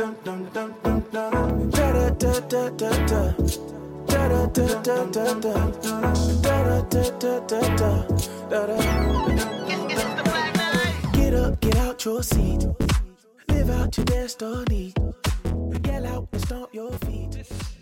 Get 0.00 0.08
up, 11.34 11.60
get 11.60 11.76
out 11.76 12.04
your 12.06 12.22
seat. 12.22 12.64
Live 13.48 13.68
out 13.68 13.94
your 13.98 14.06
destiny. 14.06 14.94
Get 15.82 16.06
out 16.06 16.28
and 16.32 16.40
stomp 16.40 16.72
your 16.72 16.92
feet. 16.92 17.36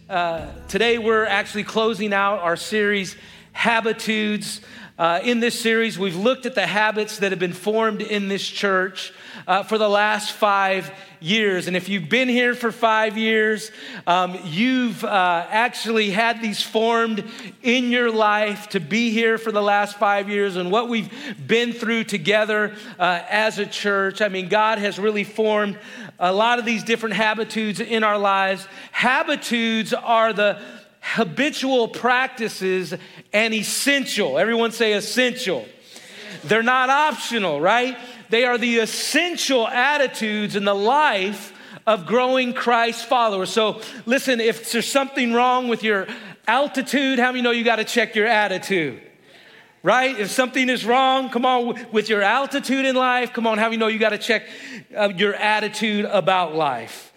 Uh, 0.09 0.47
today, 0.67 0.99
we're 0.99 1.25
actually 1.25 1.63
closing 1.63 2.13
out 2.13 2.41
our 2.41 2.57
series, 2.57 3.15
Habitudes. 3.59 4.61
Uh, 4.97 5.19
in 5.25 5.41
this 5.41 5.59
series, 5.59 5.99
we've 5.99 6.15
looked 6.15 6.47
at 6.47 6.55
the 6.55 6.65
habits 6.65 7.19
that 7.19 7.33
have 7.33 7.41
been 7.41 7.53
formed 7.53 8.01
in 8.01 8.29
this 8.29 8.47
church 8.47 9.13
uh, 9.49 9.65
for 9.65 9.79
the 9.79 9.89
last 9.89 10.31
five 10.31 10.93
years. 11.19 11.67
And 11.67 11.77
if 11.77 11.89
you've 11.89 12.09
been 12.09 12.29
here 12.29 12.55
for 12.55 12.71
five 12.71 13.19
years, 13.19 13.73
um, 14.07 14.39
you've 14.45 15.03
uh, 15.03 15.45
actually 15.51 16.11
had 16.11 16.41
these 16.41 16.63
formed 16.63 17.25
in 17.61 17.91
your 17.91 18.13
life 18.13 18.69
to 18.69 18.81
be 18.81 19.11
here 19.11 19.39
for 19.39 19.51
the 19.51 19.63
last 19.63 19.99
five 19.99 20.29
years 20.29 20.55
and 20.55 20.71
what 20.71 20.89
we've 20.89 21.11
been 21.45 21.73
through 21.73 22.05
together 22.05 22.77
uh, 22.97 23.23
as 23.29 23.59
a 23.59 23.67
church. 23.67 24.21
I 24.21 24.29
mean, 24.29 24.49
God 24.49 24.79
has 24.79 25.01
really 25.01 25.25
formed 25.25 25.79
a 26.21 26.33
lot 26.33 26.61
of 26.61 26.65
these 26.65 26.85
different 26.85 27.17
habitudes 27.17 27.81
in 27.81 28.05
our 28.05 28.19
lives. 28.19 28.69
Habitudes 28.93 29.93
are 29.93 30.33
the 30.33 30.61
habitual 31.01 31.89
practices 31.89 32.95
and 33.33 33.55
essential. 33.55 34.39
Everyone 34.39 34.73
say 34.73 34.93
essential. 34.93 35.67
They're 36.45 36.63
not 36.63 36.91
optional, 36.91 37.61
right? 37.61 37.99
They 38.31 38.45
are 38.45 38.59
the 38.59 38.79
essential 38.79 39.67
attitudes 39.67 40.57
in 40.57 40.65
the 40.65 40.75
life 40.75 41.53
of 41.87 42.07
growing 42.07 42.53
Christ 42.53 43.07
followers. 43.07 43.51
So 43.51 43.81
listen, 44.05 44.41
if 44.41 44.71
there's 44.71 44.87
something 44.87 45.33
wrong 45.33 45.69
with 45.69 45.83
your 45.83 46.07
altitude, 46.47 47.19
how 47.19 47.33
many 47.33 47.43
know 47.43 47.51
you 47.51 47.65
got 47.65 47.77
to 47.77 47.85
check 47.85 48.15
your 48.15 48.27
attitude? 48.27 49.01
Right? 49.83 50.19
If 50.19 50.31
something 50.31 50.69
is 50.69 50.85
wrong, 50.85 51.31
come 51.31 51.47
on, 51.47 51.87
with 51.93 52.09
your 52.09 52.21
altitude 52.21 52.85
in 52.85 52.97
life, 52.97 53.33
come 53.33 53.47
on, 53.47 53.59
how 53.59 53.67
many 53.67 53.77
know 53.77 53.87
you 53.87 53.99
got 53.99 54.11
to 54.11 54.19
check 54.19 54.47
uh, 54.95 55.13
your 55.17 55.35
attitude 55.35 56.05
about 56.05 56.55
life? 56.55 57.08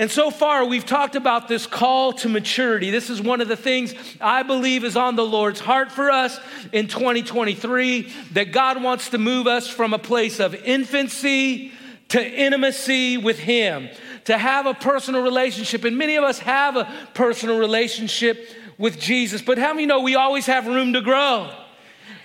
And 0.00 0.10
so 0.10 0.30
far, 0.30 0.64
we've 0.64 0.86
talked 0.86 1.14
about 1.14 1.46
this 1.46 1.66
call 1.66 2.14
to 2.14 2.28
maturity. 2.30 2.90
This 2.90 3.10
is 3.10 3.20
one 3.20 3.42
of 3.42 3.48
the 3.48 3.56
things 3.56 3.94
I 4.18 4.42
believe 4.42 4.82
is 4.82 4.96
on 4.96 5.14
the 5.14 5.26
Lord's 5.26 5.60
heart 5.60 5.92
for 5.92 6.10
us 6.10 6.40
in 6.72 6.88
2023 6.88 8.10
that 8.32 8.50
God 8.50 8.82
wants 8.82 9.10
to 9.10 9.18
move 9.18 9.46
us 9.46 9.68
from 9.68 9.92
a 9.92 9.98
place 9.98 10.40
of 10.40 10.54
infancy 10.54 11.72
to 12.08 12.26
intimacy 12.26 13.18
with 13.18 13.38
Him, 13.38 13.90
to 14.24 14.38
have 14.38 14.64
a 14.64 14.72
personal 14.72 15.22
relationship. 15.22 15.84
And 15.84 15.98
many 15.98 16.16
of 16.16 16.24
us 16.24 16.38
have 16.38 16.76
a 16.76 16.90
personal 17.12 17.58
relationship 17.58 18.48
with 18.78 18.98
Jesus, 18.98 19.42
but 19.42 19.58
how 19.58 19.74
many 19.74 19.84
know 19.84 20.00
we 20.00 20.14
always 20.14 20.46
have 20.46 20.66
room 20.66 20.94
to 20.94 21.02
grow? 21.02 21.54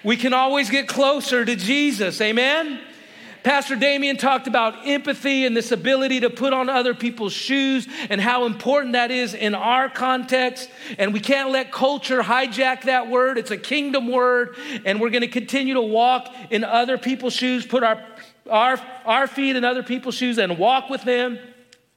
We 0.02 0.16
can 0.16 0.34
always 0.34 0.70
get 0.70 0.88
closer 0.88 1.44
to 1.44 1.58
Jesus. 1.58 2.22
Amen? 2.22 2.80
Pastor 3.46 3.76
Damien 3.76 4.18
talked 4.18 4.48
about 4.48 4.88
empathy 4.88 5.46
and 5.46 5.56
this 5.56 5.72
ability 5.72 6.22
to 6.22 6.32
put 6.32 6.52
on 6.52 6.68
other 6.68 6.96
people's 6.96 7.32
shoes 7.32 7.88
and 8.10 8.20
how 8.20 8.48
important 8.48 8.94
that 8.94 9.12
is 9.12 9.36
in 9.36 9.54
our 9.54 9.88
context. 9.88 10.68
And 10.98 11.14
we 11.14 11.20
can't 11.20 11.52
let 11.52 11.72
culture 11.72 12.24
hijack 12.24 12.86
that 12.86 13.08
word. 13.08 13.38
It's 13.38 13.52
a 13.52 13.58
kingdom 13.58 14.08
word. 14.08 14.56
And 14.84 15.00
we're 15.00 15.12
going 15.12 15.22
to 15.22 15.28
continue 15.28 15.76
to 15.76 15.82
walk 15.82 16.34
in 16.50 16.64
other 16.64 16.98
people's 16.98 17.34
shoes, 17.34 17.68
put 17.68 17.84
our, 17.84 18.04
our, 18.50 18.82
our 19.06 19.28
feet 19.28 19.56
in 19.56 19.64
other 19.64 19.84
people's 19.84 20.16
shoes 20.16 20.40
and 20.40 20.58
walk 20.58 20.90
with 20.90 21.04
them. 21.04 21.38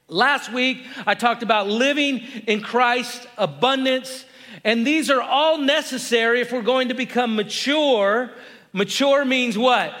Last 0.07 0.53
week, 0.53 0.85
I 1.07 1.15
talked 1.15 1.41
about 1.41 1.67
living 1.67 2.19
in 2.45 2.61
Christ's 2.61 3.25
abundance. 3.39 4.23
And 4.63 4.85
these 4.85 5.09
are 5.09 5.21
all 5.23 5.57
necessary 5.57 6.41
if 6.41 6.51
we're 6.51 6.61
going 6.61 6.89
to 6.89 6.93
become 6.93 7.35
mature. 7.35 8.29
Mature 8.71 9.25
means 9.25 9.57
what? 9.57 9.95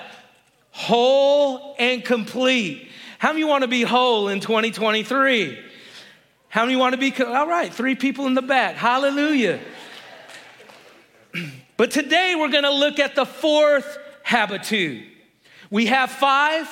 Whole 0.79 1.75
and 1.77 2.05
complete. 2.05 2.89
How 3.17 3.33
many 3.33 3.43
want 3.43 3.63
to 3.63 3.67
be 3.67 3.81
whole 3.81 4.29
in 4.29 4.39
2023? 4.39 5.59
How 6.47 6.63
many 6.63 6.77
want 6.77 6.93
to 6.93 6.97
be, 6.97 7.13
all 7.21 7.47
right, 7.47 7.71
three 7.73 7.95
people 7.95 8.27
in 8.27 8.33
the 8.33 8.41
back. 8.41 8.75
Hallelujah. 8.75 9.59
But 11.77 11.91
today 11.91 12.35
we're 12.37 12.49
going 12.49 12.65
to 12.65 12.73
look 12.73 12.99
at 12.99 13.15
the 13.15 13.25
fourth 13.25 13.97
habitude. 14.21 15.05
We 15.69 15.85
have 15.85 16.11
five. 16.11 16.67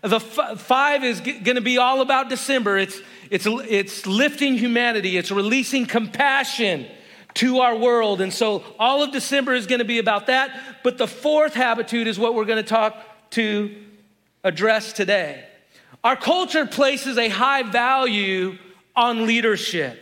The 0.00 0.16
f- 0.16 0.60
five 0.60 1.04
is 1.04 1.20
g- 1.20 1.38
going 1.38 1.54
to 1.54 1.60
be 1.60 1.78
all 1.78 2.00
about 2.00 2.28
December. 2.28 2.76
It's, 2.76 3.00
it's, 3.30 3.46
it's 3.46 4.04
lifting 4.04 4.58
humanity, 4.58 5.16
it's 5.16 5.30
releasing 5.30 5.86
compassion 5.86 6.88
to 7.34 7.60
our 7.60 7.76
world. 7.76 8.20
And 8.20 8.32
so 8.32 8.64
all 8.80 9.04
of 9.04 9.12
December 9.12 9.54
is 9.54 9.68
going 9.68 9.78
to 9.78 9.84
be 9.84 10.00
about 10.00 10.26
that. 10.26 10.80
But 10.82 10.98
the 10.98 11.06
fourth 11.06 11.54
habitude 11.54 12.08
is 12.08 12.18
what 12.18 12.34
we're 12.34 12.44
going 12.44 12.64
to 12.64 12.68
talk 12.68 12.96
to 13.32 13.74
address 14.44 14.92
today. 14.92 15.44
Our 16.04 16.16
culture 16.16 16.66
places 16.66 17.18
a 17.18 17.28
high 17.28 17.62
value 17.62 18.58
on 18.96 19.26
leadership. 19.26 19.98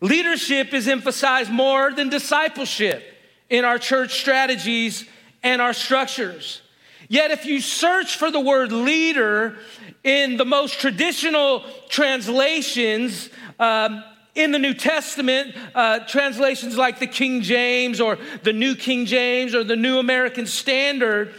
Leadership 0.00 0.74
is 0.74 0.86
emphasized 0.86 1.50
more 1.50 1.92
than 1.92 2.08
discipleship 2.10 3.02
in 3.48 3.64
our 3.64 3.78
church 3.78 4.20
strategies 4.20 5.04
and 5.42 5.62
our 5.62 5.72
structures. 5.72 6.60
Yet, 7.08 7.30
if 7.30 7.46
you 7.46 7.60
search 7.60 8.16
for 8.16 8.30
the 8.30 8.40
word 8.40 8.72
leader 8.72 9.56
in 10.02 10.36
the 10.36 10.44
most 10.44 10.80
traditional 10.80 11.64
translations, 11.88 13.30
um, 13.58 14.02
in 14.34 14.50
the 14.50 14.58
New 14.58 14.74
Testament, 14.74 15.54
uh, 15.74 16.00
translations 16.00 16.76
like 16.76 16.98
the 16.98 17.06
King 17.06 17.40
James 17.40 18.00
or 18.00 18.18
the 18.42 18.52
New 18.52 18.74
King 18.74 19.06
James 19.06 19.54
or 19.54 19.62
the 19.62 19.76
New 19.76 19.98
American 19.98 20.46
Standard, 20.46 21.34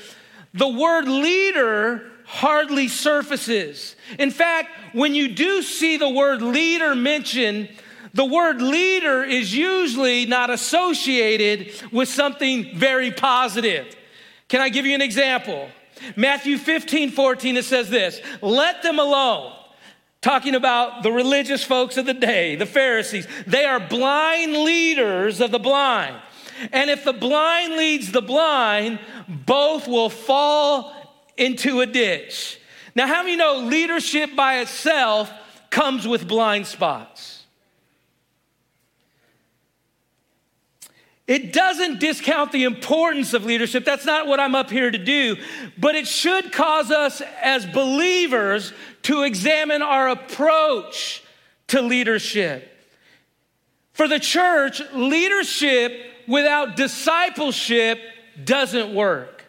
the 0.56 0.68
word 0.68 1.08
leader 1.08 2.10
hardly 2.26 2.88
surfaces. 2.88 3.96
In 4.18 4.32
fact, 4.32 4.70
when 4.94 5.14
you 5.14 5.30
do 5.30 5.62
see 5.62 5.98
the 5.98 6.10
word 6.10 6.42
leader 6.42 6.96
mentioned, 6.96 7.70
the 8.14 8.26
word 8.26 8.62
leader 8.62 9.24
is 9.24 9.54
usually 9.56 10.26
not 10.26 10.50
associated 10.50 11.74
with 11.92 12.08
something 12.08 12.76
very 12.76 13.12
positive. 13.12 13.94
Can 14.48 14.62
I 14.62 14.70
give 14.70 14.86
you 14.86 14.96
an 14.96 15.02
example? 15.02 15.70
Matthew 16.16 16.58
15, 16.58 17.12
14, 17.12 17.58
it 17.58 17.66
says 17.66 17.90
this 17.90 18.22
Let 18.42 18.82
them 18.82 19.00
alone. 19.00 19.54
Talking 20.22 20.56
about 20.56 21.04
the 21.04 21.12
religious 21.12 21.64
folks 21.64 21.98
of 21.98 22.08
the 22.08 22.14
day, 22.14 22.56
the 22.56 22.66
Pharisees. 22.66 23.28
They 23.46 23.66
are 23.66 23.80
blind 23.80 24.54
leaders 24.54 25.40
of 25.40 25.52
the 25.52 25.60
blind. 25.60 26.16
And 26.72 26.90
if 26.90 27.04
the 27.04 27.14
blind 27.14 27.76
leads 27.76 28.12
the 28.12 28.22
blind, 28.22 29.00
both 29.28 29.88
will 29.88 30.10
fall 30.10 30.94
into 31.38 31.82
a 31.82 31.86
ditch. 31.86 32.60
Now, 32.96 33.08
how 33.08 33.24
many 33.24 33.36
know 33.36 33.58
leadership 33.58 34.36
by 34.36 34.60
itself 34.60 35.32
comes 35.70 36.08
with 36.08 36.28
blind 36.28 36.66
spots? 36.66 37.44
It 41.28 41.54
doesn't 41.54 42.00
discount 42.00 42.52
the 42.52 42.66
importance 42.66 43.34
of 43.34 43.46
leadership. 43.46 43.84
That's 43.84 44.06
not 44.06 44.28
what 44.28 44.40
I'm 44.40 44.54
up 44.54 44.70
here 44.70 44.92
to 44.92 44.98
do. 44.98 45.38
But 45.78 45.96
it 45.96 46.08
should 46.08 46.52
cause 46.52 46.92
us 46.92 47.22
as 47.42 47.66
believers 47.66 48.74
to 49.04 49.24
examine 49.24 49.82
our 49.82 50.10
approach 50.10 51.24
to 51.68 51.82
leadership. 51.82 52.72
For 53.94 54.08
the 54.08 54.20
church, 54.20 54.82
leadership 54.94 56.15
without 56.28 56.76
discipleship 56.76 58.00
doesn't 58.44 58.94
work. 58.94 59.46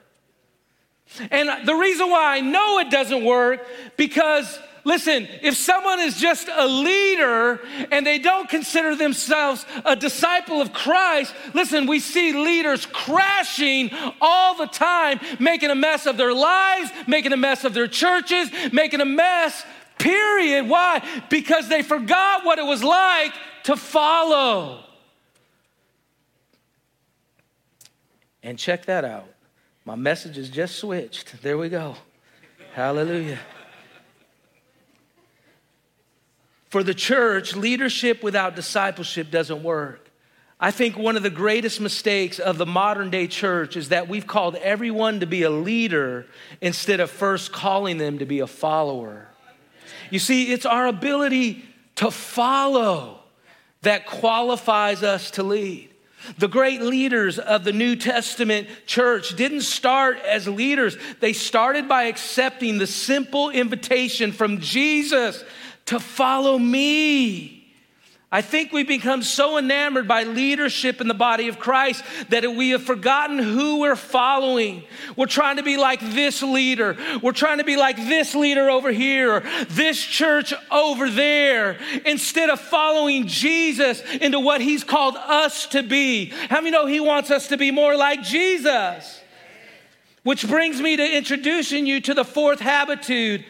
And 1.30 1.66
the 1.66 1.74
reason 1.74 2.10
why 2.10 2.36
I 2.36 2.40
know 2.40 2.78
it 2.78 2.90
doesn't 2.90 3.24
work 3.24 3.66
because 3.96 4.58
listen, 4.86 5.28
if 5.42 5.56
someone 5.56 6.00
is 6.00 6.18
just 6.18 6.48
a 6.48 6.66
leader 6.66 7.60
and 7.90 8.06
they 8.06 8.18
don't 8.18 8.48
consider 8.48 8.94
themselves 8.94 9.66
a 9.84 9.96
disciple 9.96 10.60
of 10.60 10.72
Christ, 10.72 11.34
listen, 11.54 11.86
we 11.86 11.98
see 11.98 12.32
leaders 12.32 12.86
crashing 12.86 13.90
all 14.20 14.56
the 14.56 14.66
time, 14.66 15.20
making 15.40 15.70
a 15.70 15.74
mess 15.74 16.06
of 16.06 16.16
their 16.16 16.32
lives, 16.32 16.90
making 17.06 17.32
a 17.32 17.36
mess 17.36 17.64
of 17.64 17.74
their 17.74 17.88
churches, 17.88 18.48
making 18.72 19.00
a 19.00 19.04
mess, 19.04 19.64
period. 19.98 20.68
Why? 20.68 21.02
Because 21.28 21.68
they 21.68 21.82
forgot 21.82 22.44
what 22.44 22.58
it 22.58 22.64
was 22.64 22.84
like 22.84 23.32
to 23.64 23.76
follow. 23.76 24.85
And 28.46 28.56
check 28.56 28.84
that 28.84 29.04
out. 29.04 29.26
My 29.84 29.96
message 29.96 30.38
is 30.38 30.48
just 30.48 30.76
switched. 30.76 31.43
There 31.43 31.58
we 31.58 31.69
go. 31.69 31.96
Hallelujah. 32.75 33.40
For 36.69 36.84
the 36.84 36.94
church, 36.94 37.56
leadership 37.56 38.22
without 38.22 38.54
discipleship 38.54 39.32
doesn't 39.32 39.64
work. 39.64 40.10
I 40.60 40.70
think 40.70 40.96
one 40.96 41.16
of 41.16 41.25
the 41.25 41.31
greatest 41.31 41.81
mistakes 41.81 42.38
of 42.38 42.56
the 42.56 42.66
modern 42.66 43.10
day 43.10 43.26
church 43.26 43.76
is 43.76 43.88
that 43.88 44.06
we've 44.06 44.28
called 44.28 44.54
everyone 44.54 45.19
to 45.20 45.26
be 45.26 45.42
a 45.42 45.50
leader 45.50 46.26
instead 46.60 47.00
of 47.00 47.10
first 47.10 47.52
calling 47.52 47.99
them 47.99 48.20
to 48.20 48.26
be 48.26 48.38
a 48.38 48.46
follower. 48.46 49.26
You 50.08 50.20
see, 50.20 50.52
it's 50.52 50.64
our 50.64 50.87
ability 50.87 51.64
to 51.96 52.12
follow 52.12 53.19
that 53.82 54.06
qualifies 54.06 55.02
us 55.02 55.32
to 55.32 55.42
lead. 55.42 55.90
The 56.38 56.48
great 56.48 56.82
leaders 56.82 57.38
of 57.38 57.64
the 57.64 57.72
New 57.72 57.96
Testament 57.96 58.68
church 58.86 59.36
didn't 59.36 59.62
start 59.62 60.18
as 60.20 60.48
leaders. 60.48 60.96
They 61.20 61.32
started 61.32 61.88
by 61.88 62.04
accepting 62.04 62.78
the 62.78 62.86
simple 62.86 63.50
invitation 63.50 64.32
from 64.32 64.60
Jesus 64.60 65.44
to 65.86 66.00
follow 66.00 66.58
me. 66.58 67.55
I 68.31 68.43
think 68.43 68.73
we 68.73 68.82
become 68.82 69.23
so 69.23 69.56
enamored 69.56 70.08
by 70.08 70.25
leadership 70.25 71.00
in 71.00 71.06
the 71.06 71.14
body 71.14 71.46
of 71.46 71.61
Christ 71.61 72.02
that 72.28 72.43
we 72.44 72.70
have 72.70 72.82
forgotten 72.82 73.38
who 73.38 73.78
we're 73.78 73.94
following. 73.94 74.82
We're 75.14 75.26
trying 75.26 75.58
to 75.58 75.62
be 75.62 75.76
like 75.76 76.00
this 76.00 76.43
leader. 76.43 76.96
We're 77.23 77.31
trying 77.31 77.58
to 77.58 77.64
be 77.64 77.76
like 77.76 77.96
this 77.96 78.34
leader 78.34 78.69
over 78.69 78.90
here, 78.90 79.44
this 79.69 80.02
church 80.05 80.52
over 80.73 81.08
there, 81.08 81.78
instead 82.05 82.50
of 82.50 82.61
following 82.61 83.28
Jesus 83.28 84.02
into 84.20 84.40
what 84.40 84.61
he's 84.61 84.82
called 84.82 85.14
us 85.17 85.67
to 85.69 85.84
be. 85.84 86.31
How 86.50 86.56
many 86.56 86.73
know 86.73 86.87
he 86.87 86.99
wants 86.99 87.31
us 87.31 87.46
to 87.49 87.56
be 87.56 87.70
more 87.70 87.96
like 87.96 88.23
Jesus? 88.23 89.20
Which 90.25 90.49
brings 90.49 90.81
me 90.81 90.96
to 90.96 91.17
introducing 91.17 91.87
you 91.87 92.00
to 92.00 92.12
the 92.12 92.25
fourth 92.25 92.58
habitude, 92.58 93.44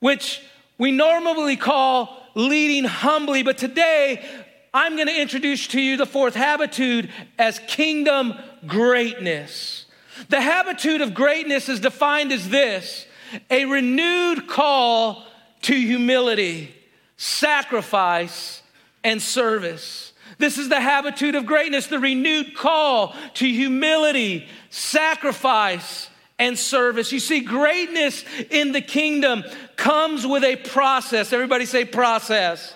which 0.00 0.42
we 0.76 0.92
normally 0.92 1.56
call 1.56 2.25
leading 2.36 2.84
humbly, 2.84 3.42
but 3.42 3.58
today 3.58 4.24
I'm 4.72 4.94
going 4.94 5.08
to 5.08 5.20
introduce 5.20 5.66
to 5.68 5.80
you 5.80 5.96
the 5.96 6.06
fourth 6.06 6.34
habitude 6.34 7.10
as 7.38 7.58
kingdom 7.66 8.34
greatness. 8.66 9.86
The 10.28 10.42
habitude 10.42 11.00
of 11.00 11.14
greatness 11.14 11.68
is 11.68 11.80
defined 11.80 12.30
as 12.30 12.48
this 12.48 13.06
a 13.50 13.64
renewed 13.64 14.46
call 14.46 15.24
to 15.62 15.74
humility, 15.74 16.74
sacrifice, 17.16 18.62
and 19.02 19.20
service. 19.20 20.12
This 20.38 20.58
is 20.58 20.68
the 20.68 20.80
habitude 20.80 21.34
of 21.34 21.46
greatness, 21.46 21.86
the 21.86 21.98
renewed 21.98 22.54
call 22.54 23.16
to 23.34 23.46
humility, 23.46 24.46
sacrifice, 24.68 26.10
and 26.38 26.58
service. 26.58 27.12
You 27.12 27.20
see, 27.20 27.40
greatness 27.40 28.24
in 28.50 28.72
the 28.72 28.82
kingdom 28.82 29.42
comes 29.76 30.26
with 30.26 30.44
a 30.44 30.56
process. 30.56 31.32
Everybody 31.32 31.66
say 31.66 31.84
process. 31.84 32.74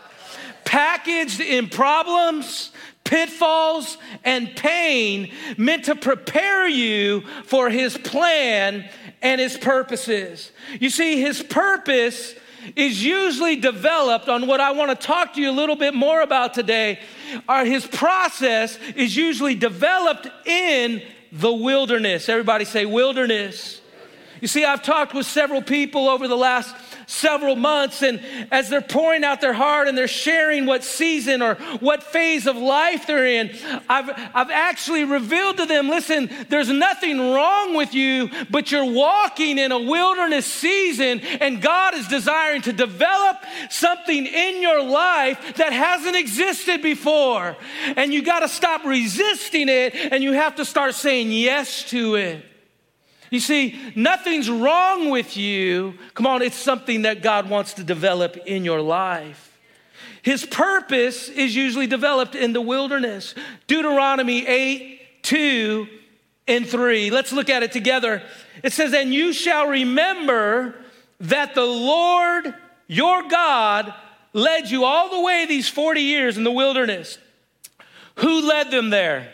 Packaged 0.64 1.40
in 1.40 1.68
problems, 1.68 2.70
pitfalls, 3.04 3.98
and 4.24 4.54
pain, 4.54 5.32
meant 5.56 5.86
to 5.86 5.96
prepare 5.96 6.68
you 6.68 7.22
for 7.44 7.70
his 7.70 7.96
plan 7.98 8.88
and 9.22 9.40
his 9.40 9.56
purposes. 9.56 10.52
You 10.78 10.90
see, 10.90 11.20
his 11.20 11.42
purpose 11.42 12.34
is 12.76 13.02
usually 13.02 13.56
developed 13.56 14.28
on 14.28 14.46
what 14.46 14.60
I 14.60 14.72
want 14.72 14.90
to 14.90 15.06
talk 15.06 15.34
to 15.34 15.40
you 15.40 15.50
a 15.50 15.52
little 15.52 15.76
bit 15.76 15.94
more 15.94 16.20
about 16.20 16.54
today. 16.54 17.00
Are 17.48 17.64
his 17.64 17.86
process 17.86 18.78
is 18.94 19.16
usually 19.16 19.54
developed 19.54 20.28
in 20.46 21.02
the 21.32 21.52
wilderness. 21.52 22.28
Everybody 22.28 22.64
say 22.64 22.84
wilderness. 22.84 23.80
You 24.40 24.48
see, 24.48 24.64
I've 24.64 24.82
talked 24.82 25.14
with 25.14 25.26
several 25.26 25.62
people 25.62 26.08
over 26.08 26.26
the 26.26 26.36
last 26.36 26.74
several 27.10 27.56
months, 27.56 28.02
and 28.02 28.20
as 28.50 28.68
they're 28.68 28.80
pouring 28.80 29.24
out 29.24 29.40
their 29.40 29.52
heart 29.52 29.88
and 29.88 29.98
they're 29.98 30.08
sharing 30.08 30.64
what 30.64 30.84
season 30.84 31.42
or 31.42 31.56
what 31.80 32.02
phase 32.02 32.46
of 32.46 32.56
life 32.56 33.06
they're 33.06 33.26
in, 33.26 33.50
I've, 33.88 34.10
I've 34.34 34.50
actually 34.50 35.04
revealed 35.04 35.56
to 35.58 35.66
them 35.66 35.88
listen, 35.88 36.30
there's 36.48 36.68
nothing 36.68 37.18
wrong 37.18 37.74
with 37.74 37.94
you, 37.94 38.30
but 38.48 38.70
you're 38.70 38.90
walking 38.90 39.58
in 39.58 39.72
a 39.72 39.78
wilderness 39.78 40.46
season, 40.46 41.20
and 41.20 41.60
God 41.60 41.94
is 41.94 42.06
desiring 42.06 42.62
to 42.62 42.72
develop 42.72 43.38
something 43.70 44.26
in 44.26 44.62
your 44.62 44.82
life 44.82 45.56
that 45.56 45.72
hasn't 45.72 46.16
existed 46.16 46.80
before. 46.80 47.56
And 47.96 48.14
you 48.14 48.22
got 48.22 48.40
to 48.40 48.48
stop 48.48 48.84
resisting 48.84 49.68
it, 49.68 49.94
and 49.94 50.22
you 50.22 50.32
have 50.32 50.56
to 50.56 50.64
start 50.64 50.94
saying 50.94 51.32
yes 51.32 51.84
to 51.90 52.14
it. 52.14 52.49
You 53.30 53.40
see, 53.40 53.78
nothing's 53.94 54.50
wrong 54.50 55.08
with 55.08 55.36
you. 55.36 55.94
Come 56.14 56.26
on, 56.26 56.42
it's 56.42 56.56
something 56.56 57.02
that 57.02 57.22
God 57.22 57.48
wants 57.48 57.74
to 57.74 57.84
develop 57.84 58.36
in 58.38 58.64
your 58.64 58.80
life. 58.80 59.58
His 60.22 60.44
purpose 60.44 61.28
is 61.28 61.54
usually 61.54 61.86
developed 61.86 62.34
in 62.34 62.52
the 62.52 62.60
wilderness. 62.60 63.34
Deuteronomy 63.68 64.46
8, 64.46 65.22
2 65.22 65.88
and 66.48 66.68
3. 66.68 67.10
Let's 67.10 67.32
look 67.32 67.48
at 67.48 67.62
it 67.62 67.72
together. 67.72 68.22
It 68.62 68.72
says, 68.72 68.92
And 68.92 69.14
you 69.14 69.32
shall 69.32 69.68
remember 69.68 70.74
that 71.20 71.54
the 71.54 71.64
Lord 71.64 72.54
your 72.86 73.28
God 73.28 73.94
led 74.32 74.70
you 74.70 74.84
all 74.84 75.10
the 75.10 75.20
way 75.20 75.46
these 75.46 75.68
40 75.68 76.00
years 76.00 76.36
in 76.36 76.44
the 76.44 76.50
wilderness. 76.50 77.18
Who 78.16 78.46
led 78.46 78.70
them 78.70 78.90
there? 78.90 79.32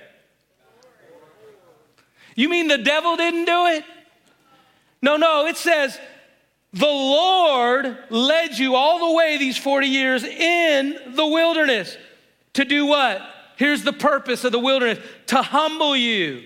You 2.37 2.49
mean 2.49 2.69
the 2.69 2.79
devil 2.79 3.17
didn't 3.17 3.47
do 3.47 3.67
it? 3.67 3.85
No, 5.03 5.17
no, 5.17 5.47
it 5.47 5.56
says 5.56 5.99
the 6.73 6.87
Lord 6.87 7.99
led 8.11 8.59
you 8.59 8.77
all 8.77 9.11
the 9.11 9.17
way 9.17 9.38
these 9.38 9.56
40 9.56 9.87
years 9.87 10.23
in 10.23 11.15
the 11.15 11.27
wilderness 11.27 11.97
to 12.53 12.65
do 12.65 12.87
what? 12.87 13.23
Here's 13.56 13.83
the 13.83 13.93
purpose 13.93 14.44
of 14.44 14.53
the 14.53 14.59
wilderness 14.59 14.99
to 15.29 15.41
humble 15.41 15.97
you 15.97 16.44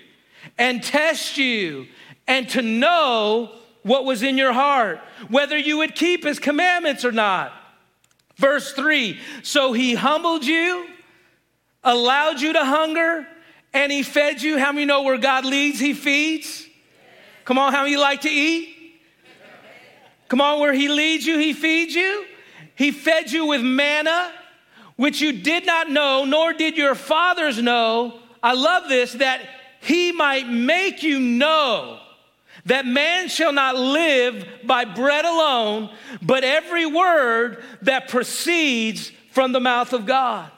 and 0.56 0.82
test 0.82 1.36
you 1.36 1.86
and 2.28 2.48
to 2.50 2.62
know 2.62 3.52
what 3.82 4.04
was 4.04 4.22
in 4.22 4.38
your 4.38 4.52
heart, 4.52 5.00
whether 5.28 5.58
you 5.58 5.78
would 5.78 5.94
keep 5.94 6.24
his 6.24 6.38
commandments 6.38 7.04
or 7.04 7.12
not. 7.12 7.52
Verse 8.36 8.72
3 8.72 9.18
So 9.42 9.72
he 9.72 9.94
humbled 9.94 10.44
you, 10.44 10.86
allowed 11.82 12.40
you 12.40 12.52
to 12.52 12.64
hunger, 12.64 13.26
and 13.72 13.90
he 13.92 14.02
fed 14.02 14.42
you. 14.42 14.58
How 14.58 14.72
many 14.72 14.86
know 14.86 15.02
where 15.02 15.18
God 15.18 15.44
leads, 15.44 15.78
he 15.78 15.94
feeds? 15.94 16.66
Come 17.44 17.58
on, 17.58 17.72
how 17.72 17.84
many 17.84 17.96
like 17.96 18.22
to 18.22 18.30
eat? 18.30 18.76
Come 20.28 20.40
on, 20.40 20.60
where 20.60 20.72
he 20.72 20.88
leads 20.88 21.26
you, 21.26 21.38
he 21.38 21.52
feeds 21.52 21.94
you. 21.94 22.24
He 22.76 22.92
fed 22.92 23.30
you 23.30 23.46
with 23.46 23.62
manna, 23.62 24.32
which 24.96 25.20
you 25.20 25.32
did 25.32 25.66
not 25.66 25.90
know, 25.90 26.24
nor 26.24 26.52
did 26.52 26.76
your 26.76 26.94
fathers 26.94 27.60
know. 27.60 28.20
I 28.42 28.54
love 28.54 28.88
this, 28.88 29.12
that 29.14 29.40
he 29.80 30.12
might 30.12 30.48
make 30.48 31.02
you 31.02 31.18
know 31.18 31.98
that 32.66 32.86
man 32.86 33.28
shall 33.28 33.52
not 33.52 33.76
live 33.76 34.46
by 34.64 34.84
bread 34.84 35.24
alone, 35.24 35.90
but 36.22 36.44
every 36.44 36.86
word 36.86 37.62
that 37.82 38.08
proceeds 38.08 39.10
from 39.32 39.52
the 39.52 39.60
mouth 39.60 39.92
of 39.92 40.06
God. 40.06 40.50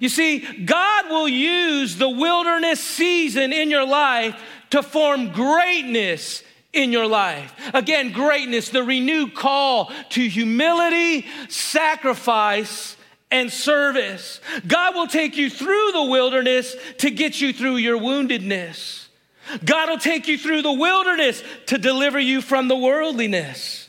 You 0.00 0.08
see, 0.08 0.40
God 0.64 1.08
will 1.08 1.28
use 1.28 1.96
the 1.96 2.08
wilderness 2.08 2.80
season 2.80 3.52
in 3.52 3.70
your 3.70 3.86
life 3.86 4.40
to 4.70 4.82
form 4.82 5.32
greatness 5.32 6.42
in 6.72 6.92
your 6.92 7.06
life. 7.06 7.54
Again, 7.74 8.12
greatness, 8.12 8.68
the 8.68 8.82
renewed 8.82 9.34
call 9.34 9.90
to 10.10 10.28
humility, 10.28 11.26
sacrifice, 11.48 12.96
and 13.30 13.50
service. 13.50 14.40
God 14.66 14.94
will 14.94 15.06
take 15.06 15.36
you 15.36 15.50
through 15.50 15.92
the 15.92 16.04
wilderness 16.04 16.76
to 16.98 17.10
get 17.10 17.40
you 17.40 17.52
through 17.52 17.76
your 17.76 17.98
woundedness. 17.98 19.06
God 19.64 19.88
will 19.88 19.98
take 19.98 20.28
you 20.28 20.38
through 20.38 20.62
the 20.62 20.72
wilderness 20.72 21.42
to 21.66 21.78
deliver 21.78 22.18
you 22.18 22.40
from 22.40 22.68
the 22.68 22.76
worldliness. 22.76 23.85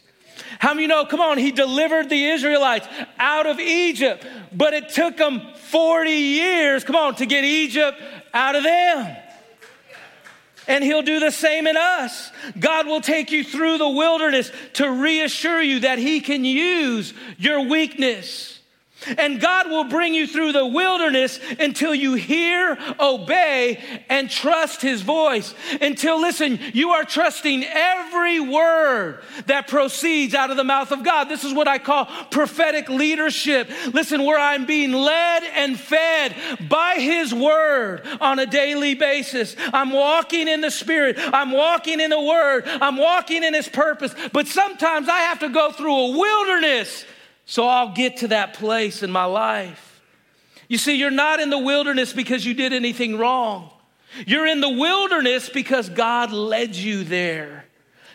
How 0.60 0.74
many 0.74 0.88
know, 0.88 1.06
come 1.06 1.20
on, 1.20 1.38
he 1.38 1.52
delivered 1.52 2.10
the 2.10 2.26
Israelites 2.26 2.88
out 3.20 3.46
of 3.46 3.60
Egypt, 3.60 4.26
but 4.52 4.74
it 4.74 4.90
took 4.90 5.18
them 5.18 5.42
40 5.70 6.10
years, 6.12 6.84
come 6.84 6.96
on, 6.96 7.16
to 7.16 7.26
get 7.26 7.44
Egypt 7.44 8.02
out 8.34 8.56
of 8.56 8.64
them. 8.64 9.18
And 10.68 10.84
he'll 10.84 11.02
do 11.02 11.20
the 11.20 11.32
same 11.32 11.66
in 11.66 11.78
us. 11.78 12.30
God 12.60 12.88
will 12.88 13.00
take 13.00 13.32
you 13.32 13.44
through 13.44 13.78
the 13.78 13.88
wilderness 13.88 14.52
to 14.74 14.90
reassure 14.90 15.62
you 15.62 15.82
that 15.82 15.98
he 15.98 16.20
can 16.20 16.44
use 16.44 17.14
your 17.38 17.62
weakness. 17.62 18.57
And 19.06 19.40
God 19.40 19.70
will 19.70 19.84
bring 19.86 20.14
you 20.14 20.26
through 20.26 20.54
the 20.54 20.66
wilderness 20.66 21.40
until 21.60 21.94
you 21.94 22.16
hear, 22.16 22.78
obey, 23.00 24.04
and 24.10 24.30
trust 24.30 24.82
His 24.82 25.02
voice. 25.02 25.54
Until, 25.80 26.20
listen, 26.20 26.60
you 26.74 26.90
are 26.90 27.04
trusting 27.04 27.64
every 27.64 28.40
word 28.40 29.24
that 29.46 29.68
proceeds 29.68 30.34
out 30.34 30.50
of 30.50 30.58
the 30.58 30.64
mouth 30.64 30.92
of 30.92 31.04
God. 31.04 31.26
This 31.26 31.44
is 31.44 31.54
what 31.54 31.68
I 31.68 31.78
call 31.78 32.06
prophetic 32.32 32.90
leadership. 32.90 33.70
Listen, 33.94 34.24
where 34.24 34.40
I'm 34.40 34.66
being 34.66 34.92
led 34.92 35.44
and 35.44 35.80
fed 35.80 36.36
by 36.68 36.96
His 36.96 37.34
word 37.34 38.02
on 38.20 38.40
a 38.40 38.46
daily 38.48 38.96
basis. 38.96 39.56
I'm 39.74 39.92
walking 39.92 40.48
in 40.48 40.62
the 40.62 40.72
Spirit, 40.72 41.18
I'm 41.20 41.52
walking 41.52 42.00
in 42.00 42.10
the 42.10 42.22
Word, 42.22 42.64
I'm 42.68 42.98
walking 42.98 43.44
in 43.44 43.54
His 43.54 43.70
purpose. 43.70 44.16
But 44.34 44.48
sometimes 44.48 45.08
I 45.08 45.20
have 45.20 45.40
to 45.40 45.50
go 45.50 45.72
through 45.72 45.96
a 45.96 46.18
wilderness 46.18 47.06
so 47.48 47.66
I'll 47.66 47.94
get 47.94 48.18
to 48.18 48.28
that 48.28 48.54
place 48.56 49.02
in 49.04 49.10
my 49.10 49.24
life. 49.24 50.02
You 50.68 50.78
see, 50.78 50.98
you're 50.98 51.10
not 51.10 51.40
in 51.40 51.50
the 51.50 51.58
wilderness 51.58 52.12
because 52.12 52.46
you 52.46 52.54
did 52.54 52.74
anything 52.74 53.18
wrong. 53.18 53.72
You're 54.26 54.46
in 54.46 54.60
the 54.60 54.70
wilderness 54.70 55.48
because 55.48 55.88
God 55.88 56.34
led 56.34 56.76
you 56.76 57.06
there 57.06 57.64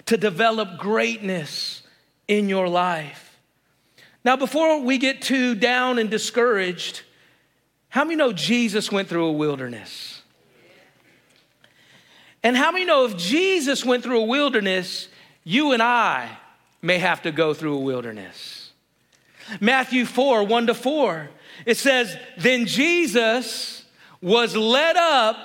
to 0.07 0.19
develop 0.19 0.79
greatness 0.79 1.83
in 2.29 2.51
your 2.51 2.69
life. 2.69 3.39
Now, 4.23 4.37
before 4.37 4.83
we 4.83 4.99
get 4.99 5.23
too 5.23 5.55
down 5.55 5.99
and 5.99 6.11
discouraged, 6.11 7.01
how 7.89 8.05
many 8.05 8.17
know 8.17 8.35
Jesus 8.35 8.93
went 8.93 9.09
through 9.09 9.25
a 9.25 9.33
wilderness? 9.33 10.21
And 12.43 12.55
how 12.55 12.71
many 12.71 12.85
know 12.85 13.07
if 13.07 13.17
Jesus 13.17 13.83
went 13.83 14.03
through 14.03 14.21
a 14.21 14.27
wilderness, 14.27 15.09
you 15.43 15.73
and 15.73 15.83
I 15.83 16.37
may 16.83 16.99
have 16.99 17.23
to 17.23 17.33
go 17.33 17.55
through 17.55 17.77
a 17.77 17.81
wilderness? 17.81 18.62
Matthew 19.61 20.05
4 20.05 20.45
1 20.45 20.67
to 20.69 20.75
4, 20.75 21.31
it 21.67 21.77
says, 21.77 22.17
Then 22.39 22.67
Jesus 22.67 23.85
was 24.21 24.57
led 24.57 24.97
up 24.97 25.37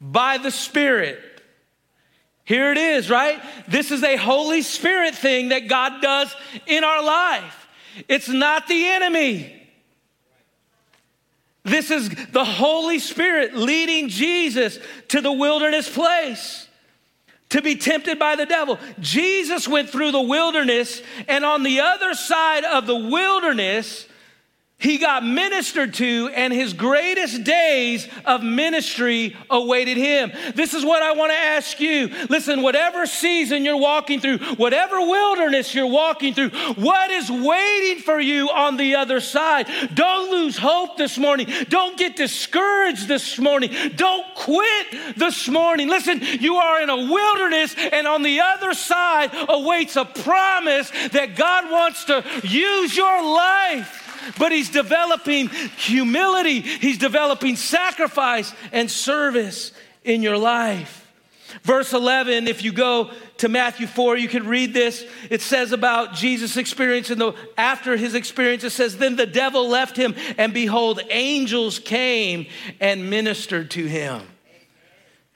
by 0.00 0.38
the 0.38 0.50
Spirit. 0.50 1.20
Here 2.44 2.70
it 2.70 2.78
is, 2.78 3.10
right? 3.10 3.40
This 3.66 3.90
is 3.90 4.02
a 4.04 4.16
Holy 4.16 4.62
Spirit 4.62 5.14
thing 5.14 5.48
that 5.48 5.68
God 5.68 6.00
does 6.00 6.34
in 6.66 6.84
our 6.84 7.02
life. 7.02 7.66
It's 8.08 8.28
not 8.28 8.68
the 8.68 8.86
enemy. 8.86 9.52
This 11.64 11.90
is 11.90 12.08
the 12.30 12.44
Holy 12.44 13.00
Spirit 13.00 13.56
leading 13.56 14.08
Jesus 14.08 14.78
to 15.08 15.20
the 15.20 15.32
wilderness 15.32 15.92
place 15.92 16.65
to 17.50 17.62
be 17.62 17.76
tempted 17.76 18.18
by 18.18 18.36
the 18.36 18.46
devil. 18.46 18.78
Jesus 18.98 19.68
went 19.68 19.90
through 19.90 20.12
the 20.12 20.22
wilderness, 20.22 21.02
and 21.28 21.44
on 21.44 21.62
the 21.62 21.80
other 21.80 22.14
side 22.14 22.64
of 22.64 22.86
the 22.86 22.96
wilderness, 22.96 24.06
he 24.78 24.98
got 24.98 25.24
ministered 25.24 25.94
to, 25.94 26.28
and 26.34 26.52
his 26.52 26.74
greatest 26.74 27.44
days 27.44 28.06
of 28.26 28.42
ministry 28.42 29.34
awaited 29.48 29.96
him. 29.96 30.30
This 30.54 30.74
is 30.74 30.84
what 30.84 31.02
I 31.02 31.12
want 31.12 31.32
to 31.32 31.36
ask 31.36 31.80
you. 31.80 32.08
Listen, 32.28 32.60
whatever 32.60 33.06
season 33.06 33.64
you're 33.64 33.78
walking 33.78 34.20
through, 34.20 34.36
whatever 34.56 35.00
wilderness 35.00 35.74
you're 35.74 35.86
walking 35.86 36.34
through, 36.34 36.50
what 36.74 37.10
is 37.10 37.30
waiting 37.30 38.02
for 38.02 38.20
you 38.20 38.50
on 38.50 38.76
the 38.76 38.96
other 38.96 39.18
side? 39.20 39.66
Don't 39.94 40.30
lose 40.30 40.58
hope 40.58 40.98
this 40.98 41.16
morning. 41.16 41.48
Don't 41.70 41.96
get 41.96 42.14
discouraged 42.14 43.08
this 43.08 43.38
morning. 43.38 43.70
Don't 43.96 44.26
quit 44.34 45.16
this 45.16 45.48
morning. 45.48 45.88
Listen, 45.88 46.20
you 46.20 46.56
are 46.56 46.82
in 46.82 46.90
a 46.90 46.96
wilderness, 46.96 47.74
and 47.92 48.06
on 48.06 48.22
the 48.22 48.40
other 48.40 48.74
side 48.74 49.30
awaits 49.48 49.96
a 49.96 50.04
promise 50.04 50.90
that 51.12 51.34
God 51.34 51.70
wants 51.70 52.04
to 52.04 52.22
use 52.44 52.94
your 52.94 53.24
life 53.24 54.05
but 54.38 54.52
he's 54.52 54.70
developing 54.70 55.48
humility, 55.48 56.60
he's 56.60 56.98
developing 56.98 57.56
sacrifice 57.56 58.52
and 58.72 58.90
service 58.90 59.72
in 60.04 60.22
your 60.22 60.38
life. 60.38 61.02
Verse 61.62 61.92
11, 61.92 62.48
if 62.48 62.62
you 62.64 62.72
go 62.72 63.10
to 63.38 63.48
Matthew 63.48 63.86
4, 63.86 64.16
you 64.16 64.28
can 64.28 64.46
read 64.46 64.74
this. 64.74 65.04
It 65.30 65.40
says 65.40 65.72
about 65.72 66.14
Jesus' 66.14 66.56
experience, 66.56 67.10
and 67.10 67.22
after 67.56 67.96
his 67.96 68.14
experience, 68.14 68.64
it 68.64 68.70
says, 68.70 68.98
Then 68.98 69.16
the 69.16 69.26
devil 69.26 69.68
left 69.68 69.96
him, 69.96 70.14
and 70.38 70.52
behold, 70.52 71.00
angels 71.10 71.78
came 71.78 72.46
and 72.80 73.08
ministered 73.08 73.70
to 73.72 73.84
him. 73.86 74.22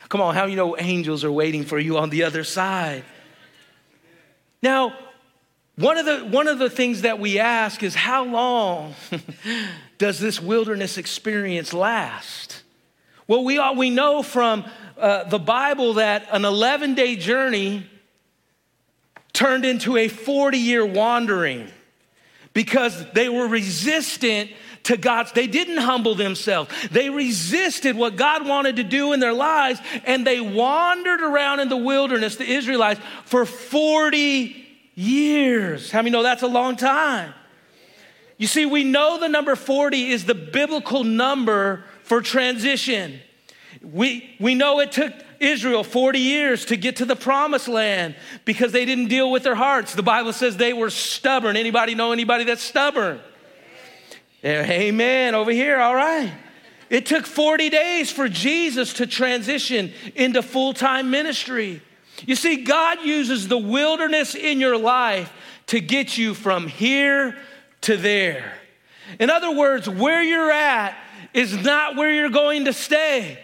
Come 0.09 0.20
on, 0.20 0.35
how 0.35 0.47
you 0.47 0.56
know 0.56 0.76
angels 0.76 1.23
are 1.23 1.30
waiting 1.30 1.64
for 1.64 1.78
you 1.78 1.97
on 1.97 2.11
the 2.11 2.25
other 2.25 2.42
side? 2.42 3.04
Now, 4.61 4.97
one 5.80 5.96
of, 5.96 6.04
the, 6.04 6.18
one 6.18 6.46
of 6.46 6.58
the 6.58 6.68
things 6.68 7.02
that 7.02 7.18
we 7.18 7.38
ask 7.38 7.82
is 7.82 7.94
how 7.94 8.25
long 8.25 8.94
does 9.99 10.18
this 10.18 10.40
wilderness 10.40 10.99
experience 10.99 11.72
last? 11.72 12.62
Well, 13.26 13.44
we, 13.44 13.58
all, 13.58 13.76
we 13.76 13.88
know 13.88 14.22
from 14.22 14.64
uh, 14.99 15.25
the 15.25 15.38
Bible 15.38 15.94
that 15.94 16.26
an 16.32 16.44
11 16.44 16.94
day 16.94 17.16
journey 17.16 17.87
turned 19.32 19.64
into 19.64 19.96
a 19.96 20.08
40 20.08 20.58
year 20.58 20.84
wandering 20.84 21.68
because 22.52 23.10
they 23.12 23.30
were 23.30 23.49
resistant 23.49 24.50
to 24.82 24.99
God's. 24.99 25.32
They 25.32 25.46
didn't 25.46 25.78
humble 25.78 26.14
themselves. 26.14 26.70
They 26.90 27.08
resisted 27.08 27.96
what 27.96 28.16
God 28.16 28.46
wanted 28.46 28.76
to 28.76 28.84
do 28.84 29.14
in 29.14 29.20
their 29.20 29.32
lives 29.32 29.80
and 30.04 30.26
they 30.26 30.40
wandered 30.40 31.22
around 31.22 31.60
in 31.60 31.70
the 31.70 31.76
wilderness, 31.76 32.37
the 32.37 32.50
Israelites, 32.50 33.00
for 33.25 33.46
40 33.46 34.60
years. 34.94 35.90
How 35.90 36.00
many 36.00 36.11
know 36.11 36.23
that's 36.23 36.42
a 36.42 36.49
long 36.49 36.76
time? 36.76 37.35
You 38.38 38.47
see, 38.47 38.64
we 38.64 38.85
know 38.85 39.18
the 39.20 39.28
number 39.28 39.54
40 39.54 40.11
is 40.11 40.25
the 40.25 40.35
biblical 40.35 41.04
number 41.04 41.85
for 42.04 42.23
transition. 42.23 43.20
We, 43.82 44.35
we 44.40 44.54
know 44.54 44.80
it 44.80 44.92
took 44.92 45.12
Israel 45.40 45.85
40 45.85 46.18
years 46.18 46.64
to 46.66 46.76
get 46.76 46.97
to 46.97 47.04
the 47.04 47.16
promised 47.16 47.68
land 47.68 48.14
because 48.44 48.73
they 48.73 48.85
didn't 48.85 49.09
deal 49.09 49.30
with 49.30 49.42
their 49.42 49.54
hearts. 49.54 49.94
The 49.94 50.02
Bible 50.02 50.32
says 50.32 50.56
they 50.56 50.73
were 50.73 50.90
stubborn. 50.90 51.56
Anybody 51.56 51.94
know 51.94 52.12
anybody 52.12 52.44
that's 52.44 52.62
stubborn? 52.62 53.20
Amen. 54.44 55.35
Over 55.35 55.50
here, 55.50 55.78
all 55.78 55.94
right. 55.94 56.32
It 56.88 57.06
took 57.06 57.25
40 57.26 57.70
days 57.70 58.11
for 58.11 58.28
Jesus 58.28 58.94
to 58.94 59.06
transition 59.06 59.92
into 60.14 60.42
full 60.42 60.75
time 60.75 61.11
ministry. 61.11 61.82
You 62.26 62.36
see, 62.36 62.64
God 62.64 63.04
uses 63.04 63.48
the 63.48 63.58
wilderness 63.58 64.34
in 64.34 64.60
your 64.60 64.76
life 64.76 65.32
to 65.66 65.80
get 65.80 66.18
you 66.18 66.34
from 66.34 66.66
here 66.66 67.36
to 67.82 67.96
there. 67.96 68.54
In 69.18 69.30
other 69.30 69.50
words, 69.50 69.88
where 69.88 70.22
you're 70.22 70.50
at 70.50 70.96
is 71.32 71.52
not 71.54 71.96
where 71.96 72.12
you're 72.12 72.30
going 72.30 72.66
to 72.66 72.72
stay. 72.72 73.38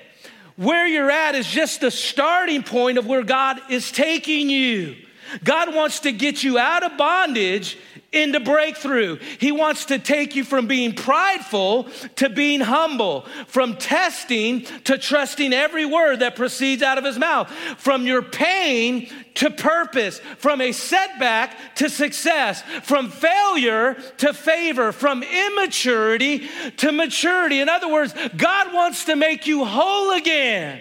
Where 0.57 0.87
you're 0.87 1.11
at 1.11 1.35
is 1.35 1.47
just 1.47 1.81
the 1.81 1.91
starting 1.91 2.63
point 2.63 2.99
of 2.99 3.07
where 3.07 3.23
God 3.23 3.61
is 3.69 3.91
taking 3.91 4.49
you. 4.49 4.97
God 5.45 5.75
wants 5.75 6.01
to 6.01 6.13
get 6.13 6.43
you 6.43 6.59
out 6.59 6.83
of 6.83 6.97
bondage 6.97 7.79
into 8.17 8.41
breakthrough. 8.41 9.19
He 9.39 9.53
wants 9.53 9.87
to 9.87 9.99
take 9.99 10.35
you 10.35 10.43
from 10.43 10.67
being 10.67 10.95
prideful 10.95 11.89
to 12.17 12.29
being 12.29 12.61
humble, 12.61 13.27
from 13.47 13.77
testing 13.77 14.63
to 14.85 14.99
trusting 14.99 15.53
every 15.53 15.85
word 15.85 16.21
that 16.21 16.35
proceeds 16.35 16.83
out 16.83 16.99
of 16.99 17.05
his 17.05 17.19
mouth, 17.19 17.51
from 17.79 18.07
your 18.07 18.23
pain 18.23 19.09
to 19.35 19.51
purpose, 19.51 20.19
from 20.39 20.61
a 20.61 20.73
setback 20.73 21.77
to 21.77 21.91
success, 21.91 22.63
from 22.83 23.11
failure 23.11 23.95
to 24.17 24.33
favor, 24.33 24.93
from 24.93 25.23
immaturity 25.23 26.49
to 26.79 26.91
maturity. 26.91 27.61
In 27.61 27.69
other 27.69 27.93
words, 27.93 28.15
God 28.37 28.73
wants 28.73 29.05
to 29.05 29.17
make 29.17 29.47
you 29.47 29.65
whole 29.65 30.13
again. 30.13 30.81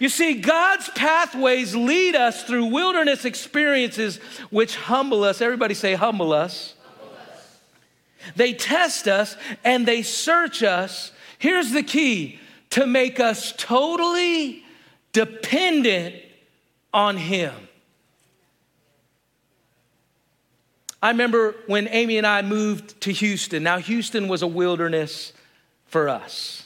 You 0.00 0.08
see, 0.08 0.40
God's 0.40 0.88
pathways 0.88 1.76
lead 1.76 2.16
us 2.16 2.42
through 2.42 2.64
wilderness 2.66 3.26
experiences 3.26 4.16
which 4.48 4.74
humble 4.74 5.22
us. 5.22 5.42
Everybody 5.42 5.74
say, 5.74 5.94
humble 5.94 6.32
us. 6.32 6.74
They 8.34 8.54
test 8.54 9.06
us 9.06 9.36
and 9.62 9.86
they 9.86 10.02
search 10.02 10.62
us. 10.62 11.12
Here's 11.38 11.72
the 11.72 11.82
key 11.82 12.40
to 12.70 12.86
make 12.86 13.20
us 13.20 13.52
totally 13.56 14.64
dependent 15.12 16.14
on 16.94 17.18
Him. 17.18 17.54
I 21.02 21.10
remember 21.10 21.56
when 21.66 21.88
Amy 21.88 22.16
and 22.16 22.26
I 22.26 22.40
moved 22.40 23.02
to 23.02 23.12
Houston. 23.12 23.62
Now, 23.62 23.78
Houston 23.78 24.28
was 24.28 24.40
a 24.40 24.46
wilderness 24.46 25.34
for 25.86 26.08
us. 26.08 26.59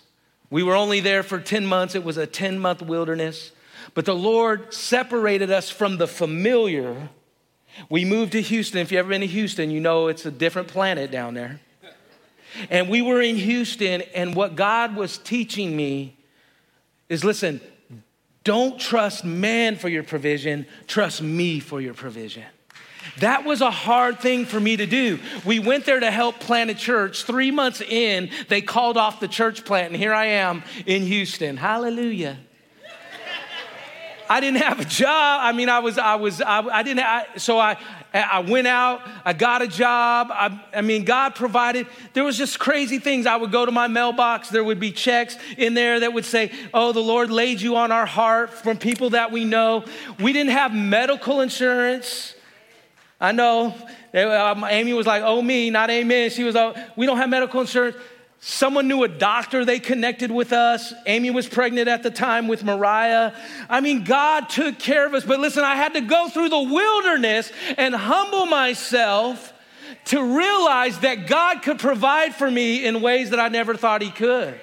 We 0.51 0.63
were 0.63 0.75
only 0.75 1.01
there 1.01 1.23
for 1.23 1.41
10 1.41 1.67
months, 1.67 1.95
it 1.95 2.05
was 2.05 2.17
a 2.17 2.27
10 2.27 2.59
month 2.59 2.83
wilderness. 2.83 3.53
But 3.95 4.05
the 4.07 4.15
Lord 4.15 4.73
separated 4.73 5.51
us 5.51 5.71
from 5.71 5.99
the 5.99 6.07
familiar. 6.07 7.09
We 7.89 8.05
moved 8.05 8.33
to 8.33 8.41
Houston. 8.41 8.81
If 8.81 8.93
you've 8.93 9.01
ever 9.01 9.09
been 9.09 9.21
to 9.21 9.27
Houston, 9.27 9.71
you 9.71 9.81
know 9.81 10.09
it's 10.09 10.27
a 10.27 10.31
different 10.31 10.69
planet 10.69 11.11
down 11.11 11.35
there. 11.35 11.61
And 12.71 12.89
we 12.89 13.03
were 13.03 13.21
in 13.21 13.37
Houston, 13.37 14.03
and 14.15 14.35
what 14.35 14.55
God 14.55 14.95
was 14.95 15.19
teaching 15.19 15.77
me 15.77 16.17
is 17.09 17.25
listen, 17.25 17.61
don't 18.45 18.79
trust 18.79 19.25
man 19.25 19.77
for 19.77 19.89
your 19.89 20.05
provision, 20.05 20.67
trust 20.87 21.21
me 21.21 21.59
for 21.59 21.81
your 21.81 21.95
provision. 21.95 22.45
That 23.21 23.45
was 23.45 23.61
a 23.61 23.71
hard 23.71 24.21
thing 24.21 24.45
for 24.45 24.59
me 24.59 24.77
to 24.77 24.87
do. 24.87 25.21
We 25.45 25.61
went 25.61 25.85
there 25.85 26.01
to 26.01 26.11
help 26.11 26.41
plant 26.41 26.71
a 26.71 26.75
church. 26.75 27.25
Three 27.25 27.51
months 27.51 27.81
in, 27.81 28.31
they 28.49 28.61
called 28.61 28.97
off 28.97 29.21
the 29.21 29.29
church 29.29 29.65
plant, 29.65 29.93
and 29.93 29.97
here 29.97 30.13
I 30.13 30.27
am 30.27 30.65
in 30.85 31.03
Houston. 31.03 31.57
Hallelujah. 31.57 32.39
I 34.29 34.41
didn't 34.41 34.63
have 34.63 34.81
a 34.81 34.85
job. 34.85 35.41
I 35.43 35.53
mean, 35.53 35.69
I 35.69 35.81
was, 35.81 35.99
I 35.99 36.15
was, 36.17 36.41
I, 36.41 36.61
I 36.61 36.83
didn't, 36.83 37.05
I, 37.05 37.27
so 37.37 37.59
I, 37.59 37.77
I 38.13 38.41
went 38.41 38.67
out, 38.67 39.03
I 39.25 39.33
got 39.33 39.61
a 39.61 39.69
job. 39.69 40.29
I, 40.31 40.61
I, 40.75 40.81
mean, 40.81 41.05
God 41.05 41.35
provided. 41.35 41.87
There 42.15 42.25
was 42.25 42.39
just 42.39 42.59
crazy 42.59 42.99
things. 42.99 43.27
I 43.27 43.37
would 43.37 43.53
go 43.53 43.67
to 43.67 43.73
my 43.73 43.87
mailbox, 43.87 44.49
there 44.49 44.65
would 44.65 44.81
be 44.81 44.93
checks 44.93 45.37
in 45.59 45.75
there 45.75 46.01
that 46.01 46.13
would 46.13 46.25
say, 46.25 46.53
Oh, 46.73 46.93
the 46.93 47.01
Lord 47.01 47.31
laid 47.31 47.61
you 47.61 47.77
on 47.77 47.93
our 47.93 48.07
heart 48.07 48.51
from 48.51 48.79
people 48.79 49.11
that 49.11 49.31
we 49.31 49.45
know. 49.45 49.85
We 50.19 50.33
didn't 50.33 50.53
have 50.53 50.73
medical 50.73 51.41
insurance. 51.41 52.34
I 53.21 53.33
know. 53.33 53.75
Um, 54.15 54.65
Amy 54.65 54.93
was 54.93 55.07
like, 55.07 55.23
oh, 55.25 55.41
me, 55.41 55.71
not 55.71 55.91
amen. 55.91 56.31
She 56.31 56.45
was 56.45 56.55
like, 56.55 56.77
we 56.97 57.07
don't 57.07 57.17
have 57.17 57.29
medical 57.29 57.61
insurance. 57.61 57.97
Someone 58.47 58.89
knew 58.89 59.03
a 59.05 59.09
doctor, 59.09 59.65
they 59.65 59.81
connected 59.81 60.31
with 60.31 60.53
us. 60.53 60.93
Amy 61.07 61.31
was 61.31 61.49
pregnant 61.49 61.89
at 61.89 62.03
the 62.03 62.11
time 62.11 62.47
with 62.47 62.63
Mariah. 62.63 63.33
I 63.71 63.81
mean, 63.81 64.05
God 64.05 64.51
took 64.51 64.79
care 64.79 65.07
of 65.07 65.15
us. 65.15 65.25
But 65.25 65.41
listen, 65.41 65.65
I 65.65 65.77
had 65.77 65.95
to 65.95 66.03
go 66.03 66.29
through 66.29 66.51
the 66.51 66.61
wilderness 66.61 67.51
and 67.79 67.95
humble 67.95 68.45
myself 68.45 69.55
to 70.07 70.23
realize 70.23 70.99
that 71.01 71.27
God 71.27 71.63
could 71.63 71.79
provide 71.79 72.35
for 72.35 72.51
me 72.51 72.85
in 72.85 73.01
ways 73.01 73.31
that 73.31 73.41
I 73.41 73.49
never 73.49 73.77
thought 73.77 74.03
He 74.03 74.11
could. 74.11 74.61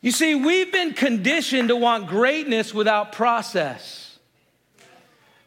You 0.00 0.10
see, 0.10 0.34
we've 0.34 0.72
been 0.72 0.92
conditioned 0.92 1.68
to 1.68 1.76
want 1.76 2.08
greatness 2.08 2.74
without 2.74 3.12
process. 3.12 4.03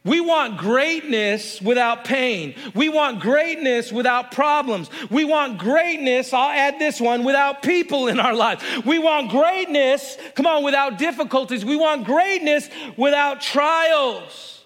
We 0.03 0.21
want 0.21 0.57
greatness 0.57 1.61
without 1.61 2.05
pain. 2.05 2.55
We 2.73 2.87
want 2.87 3.19
greatness 3.19 3.91
without 3.91 4.31
problems. 4.31 4.89
We 5.09 5.25
want 5.25 5.57
greatness, 5.57 6.31
I'll 6.31 6.49
add 6.49 6.79
this 6.79 7.01
one, 7.01 7.25
without 7.25 7.61
people 7.61 8.07
in 8.07 8.19
our 8.19 8.33
lives. 8.33 8.63
We 8.85 8.99
want 8.99 9.31
greatness, 9.31 10.17
come 10.35 10.45
on, 10.45 10.63
without 10.63 10.97
difficulties. 10.97 11.65
We 11.65 11.75
want 11.75 12.05
greatness 12.05 12.69
without 12.95 13.41
trials. 13.41 14.63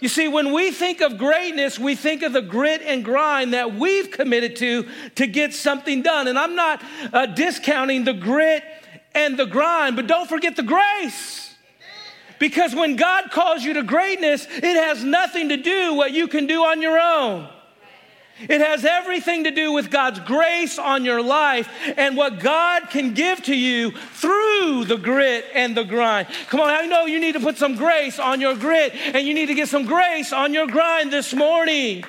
You 0.00 0.08
see, 0.08 0.28
when 0.28 0.52
we 0.52 0.70
think 0.70 1.02
of 1.02 1.18
greatness, 1.18 1.78
we 1.78 1.94
think 1.94 2.22
of 2.22 2.32
the 2.32 2.42
grit 2.42 2.80
and 2.82 3.04
grind 3.04 3.52
that 3.52 3.74
we've 3.74 4.10
committed 4.10 4.56
to 4.56 4.88
to 5.16 5.26
get 5.26 5.52
something 5.52 6.02
done. 6.02 6.26
And 6.26 6.38
I'm 6.38 6.56
not 6.56 6.82
uh, 7.12 7.26
discounting 7.26 8.04
the 8.04 8.14
grit 8.14 8.64
and 9.14 9.38
the 9.38 9.44
grind, 9.44 9.96
but 9.96 10.06
don't 10.06 10.28
forget 10.28 10.56
the 10.56 10.62
grace. 10.62 11.49
Because 12.40 12.74
when 12.74 12.96
God 12.96 13.30
calls 13.30 13.62
you 13.62 13.74
to 13.74 13.82
greatness, 13.84 14.46
it 14.50 14.64
has 14.64 15.04
nothing 15.04 15.50
to 15.50 15.58
do 15.58 15.94
what 15.94 16.12
you 16.12 16.26
can 16.26 16.46
do 16.46 16.64
on 16.64 16.82
your 16.82 16.98
own. 16.98 17.46
It 18.40 18.62
has 18.62 18.86
everything 18.86 19.44
to 19.44 19.50
do 19.50 19.70
with 19.70 19.90
God's 19.90 20.20
grace 20.20 20.78
on 20.78 21.04
your 21.04 21.20
life 21.20 21.68
and 21.98 22.16
what 22.16 22.40
God 22.40 22.88
can 22.88 23.12
give 23.12 23.42
to 23.42 23.54
you 23.54 23.90
through 23.90 24.86
the 24.86 24.96
grit 24.96 25.44
and 25.54 25.76
the 25.76 25.84
grind. 25.84 26.28
Come 26.48 26.60
on, 26.60 26.70
I 26.70 26.86
know 26.86 27.04
you 27.04 27.20
need 27.20 27.32
to 27.32 27.40
put 27.40 27.58
some 27.58 27.76
grace 27.76 28.18
on 28.18 28.40
your 28.40 28.56
grit 28.56 28.94
and 28.94 29.26
you 29.26 29.34
need 29.34 29.46
to 29.46 29.54
get 29.54 29.68
some 29.68 29.84
grace 29.84 30.32
on 30.32 30.54
your 30.54 30.66
grind 30.66 31.12
this 31.12 31.34
morning. 31.34 32.02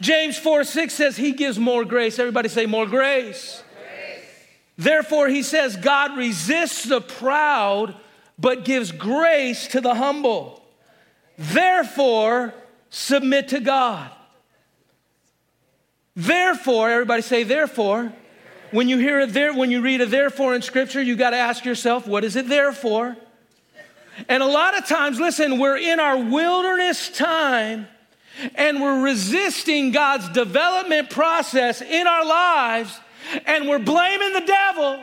James 0.00 0.36
4 0.36 0.64
6 0.64 0.92
says, 0.92 1.16
He 1.16 1.30
gives 1.30 1.56
more 1.56 1.84
grace. 1.84 2.18
Everybody 2.18 2.48
say, 2.48 2.66
more 2.66 2.86
grace. 2.86 3.62
grace. 3.76 4.24
Therefore, 4.76 5.28
He 5.28 5.44
says, 5.44 5.76
God 5.76 6.18
resists 6.18 6.82
the 6.82 7.00
proud 7.00 7.94
but 8.38 8.64
gives 8.64 8.92
grace 8.92 9.68
to 9.68 9.80
the 9.80 9.94
humble. 9.94 10.62
Therefore, 11.38 12.54
submit 12.90 13.48
to 13.48 13.60
God. 13.60 14.10
Therefore, 16.14 16.90
everybody 16.90 17.22
say, 17.22 17.42
therefore. 17.42 18.12
When 18.72 18.88
you 18.88 18.98
hear 18.98 19.20
a 19.20 19.26
there, 19.26 19.54
when 19.54 19.70
you 19.70 19.80
read 19.80 20.00
a 20.00 20.06
therefore 20.06 20.54
in 20.54 20.62
scripture, 20.62 21.00
you 21.00 21.14
got 21.14 21.30
to 21.30 21.36
ask 21.36 21.64
yourself, 21.64 22.06
what 22.06 22.24
is 22.24 22.34
it 22.36 22.48
there 22.48 22.72
for? 22.72 23.16
And 24.28 24.42
a 24.42 24.46
lot 24.46 24.76
of 24.76 24.86
times, 24.86 25.20
listen, 25.20 25.58
we're 25.58 25.76
in 25.76 26.00
our 26.00 26.16
wilderness 26.16 27.10
time 27.10 27.86
and 28.54 28.80
we're 28.80 29.02
resisting 29.02 29.92
God's 29.92 30.28
development 30.30 31.10
process 31.10 31.80
in 31.80 32.06
our 32.06 32.24
lives 32.24 32.98
and 33.46 33.68
we're 33.68 33.78
blaming 33.78 34.32
the 34.32 34.40
devil 34.40 35.00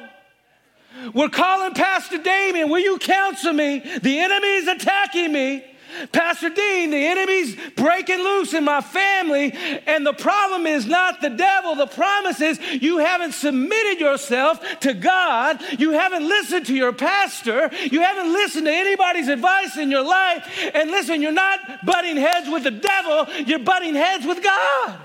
we're 1.14 1.30
calling 1.30 1.74
Pastor 1.74 2.18
Damien, 2.18 2.70
will 2.70 2.80
you 2.80 2.98
counsel 2.98 3.54
me? 3.54 3.80
The 3.80 4.20
enemy 4.20 4.48
is 4.48 4.68
attacking 4.68 5.32
me. 5.32 5.64
Pastor 6.12 6.50
Dean, 6.50 6.90
the 6.90 7.06
enemy's 7.06 7.56
breaking 7.76 8.20
loose 8.20 8.54
in 8.54 8.64
my 8.64 8.82
family, 8.82 9.52
and 9.86 10.06
the 10.06 10.14
problem 10.14 10.66
is 10.66 10.86
not 10.86 11.22
the 11.22 11.30
devil. 11.30 11.76
The 11.76 11.88
promise 11.88 12.42
is 12.42 12.60
you 12.82 12.98
haven't 12.98 13.34
submitted 13.34 14.00
yourself 14.00 14.60
to 14.82 14.94
God. 14.94 15.62
You 15.78 15.92
haven't 15.92 16.28
listened 16.28 16.66
to 16.68 16.76
your 16.76 16.94
pastor. 16.94 17.70
You 17.92 18.02
haven't 18.02 18.34
listened 18.34 18.66
to 18.66 18.74
anybody's 18.74 19.28
advice 19.28 19.78
in 19.78 19.92
your 19.92 20.04
life. 20.04 20.48
And 20.74 20.90
listen, 20.90 21.22
you're 21.22 21.32
not 21.32 21.86
butting 21.86 22.18
heads 22.18 22.50
with 22.50 22.64
the 22.64 22.72
devil, 22.72 23.28
you're 23.46 23.60
butting 23.60 23.96
heads 23.96 24.26
with 24.26 24.44
God. 24.44 25.00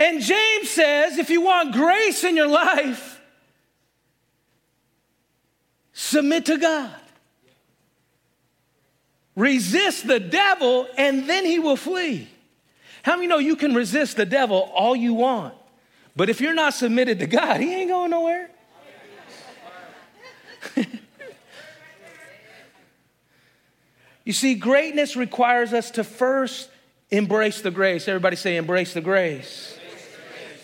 And 0.00 0.20
James 0.22 0.70
says 0.70 1.18
if 1.18 1.28
you 1.28 1.42
want 1.42 1.74
grace 1.74 2.24
in 2.24 2.34
your 2.34 2.48
life, 2.48 3.20
submit 5.92 6.46
to 6.46 6.56
God. 6.56 6.90
Resist 9.36 10.06
the 10.06 10.18
devil, 10.18 10.88
and 10.96 11.28
then 11.28 11.44
he 11.44 11.58
will 11.58 11.76
flee. 11.76 12.28
How 13.02 13.16
many 13.16 13.28
know 13.28 13.36
you 13.38 13.56
can 13.56 13.74
resist 13.74 14.16
the 14.16 14.24
devil 14.24 14.70
all 14.74 14.96
you 14.96 15.12
want? 15.12 15.54
But 16.16 16.30
if 16.30 16.40
you're 16.40 16.54
not 16.54 16.72
submitted 16.72 17.18
to 17.18 17.26
God, 17.26 17.60
he 17.60 17.74
ain't 17.74 17.90
going 17.90 18.10
nowhere. 18.10 18.50
you 24.24 24.32
see, 24.32 24.54
greatness 24.54 25.14
requires 25.14 25.74
us 25.74 25.90
to 25.92 26.04
first 26.04 26.70
embrace 27.10 27.60
the 27.60 27.70
grace. 27.70 28.08
Everybody 28.08 28.36
say, 28.36 28.56
embrace 28.56 28.94
the 28.94 29.02
grace 29.02 29.76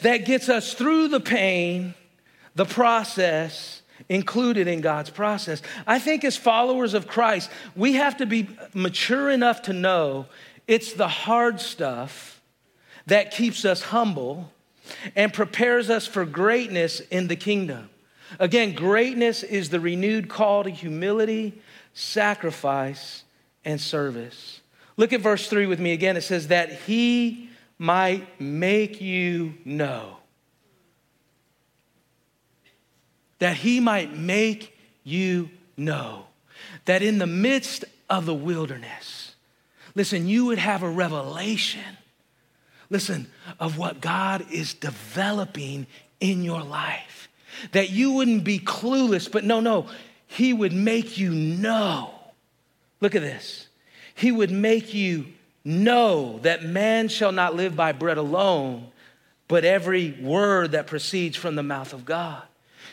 that 0.03 0.25
gets 0.25 0.49
us 0.49 0.75
through 0.75 1.09
the 1.09 1.21
pain, 1.21 1.95
the 2.55 2.65
process 2.65 3.83
included 4.09 4.69
in 4.69 4.81
God's 4.81 5.11
process. 5.11 5.63
I 5.87 5.99
think 5.99 6.25
as 6.25 6.37
followers 6.37 6.95
of 6.95 7.07
Christ, 7.07 7.51
we 7.75 7.95
have 7.95 8.19
to 8.19 8.27
be 8.27 8.49
mature 8.75 9.31
enough 9.31 9.63
to 9.63 9.73
know 9.73 10.27
it's 10.67 10.93
the 10.93 11.09
hard 11.09 11.61
stuff 11.61 12.41
that 13.07 13.31
keeps 13.31 13.65
us 13.65 13.83
humble 13.83 14.53
and 15.15 15.33
prepares 15.33 15.91
us 15.91 16.07
for 16.07 16.25
greatness 16.25 17.01
in 17.01 17.29
the 17.29 17.37
kingdom. 17.37 17.89
Again, 18.39 18.75
greatness 18.75 19.43
is 19.43 19.71
the 19.71 19.81
renewed 19.81 20.29
call 20.29 20.65
to 20.65 20.71
humility, 20.71 21.61
sacrifice, 21.95 23.25
and 23.65 23.81
service. 23.81 24.61
Look 24.97 25.13
at 25.13 25.21
verse 25.21 25.49
3 25.49 25.67
with 25.67 25.81
me 25.81 25.93
again. 25.93 26.17
It 26.17 26.23
says 26.23 26.49
that 26.49 26.73
he 26.83 27.51
might 27.79 28.41
make 28.41 29.01
you 29.01 29.55
know. 29.65 30.17
That 33.39 33.57
he 33.57 33.81
might 33.81 34.17
make 34.17 34.77
you 35.05 35.51
know 35.77 36.27
that 36.87 37.03
in 37.03 37.19
the 37.19 37.27
midst 37.27 37.85
of 38.09 38.27
the 38.27 38.35
wilderness, 38.35 39.35
listen, 39.95 40.27
you 40.27 40.47
would 40.47 40.59
have 40.59 40.83
a 40.83 40.89
revelation, 40.89 41.99
listen, 42.89 43.31
of 43.61 43.77
what 43.77 44.01
God 44.01 44.47
is 44.51 44.75
developing 44.75 45.87
in 46.21 46.43
your 46.43 46.63
life. 46.63 47.29
That 47.73 47.91
you 47.91 48.13
wouldn't 48.13 48.45
be 48.45 48.59
clueless, 48.59 49.31
but 49.31 49.45
no, 49.45 49.61
no, 49.61 49.87
he 50.27 50.53
would 50.53 50.73
make 50.73 51.19
you 51.19 51.31
know. 51.31 52.15
Look 53.01 53.15
at 53.15 53.23
this. 53.23 53.69
He 54.15 54.33
would 54.33 54.51
make 54.51 54.95
you 54.95 55.27
Know 55.69 56.39
that 56.43 56.63
man 56.63 57.09
shall 57.09 57.33
not 57.33 57.57
live 57.57 57.75
by 57.75 57.91
bread 57.91 58.19
alone, 58.19 58.87
but 59.49 59.65
every 59.65 60.13
word 60.13 60.71
that 60.73 60.87
proceeds 60.87 61.37
from 61.37 61.57
the 61.57 61.63
mouth 61.65 61.93
of 61.93 62.05
God. 62.05 62.41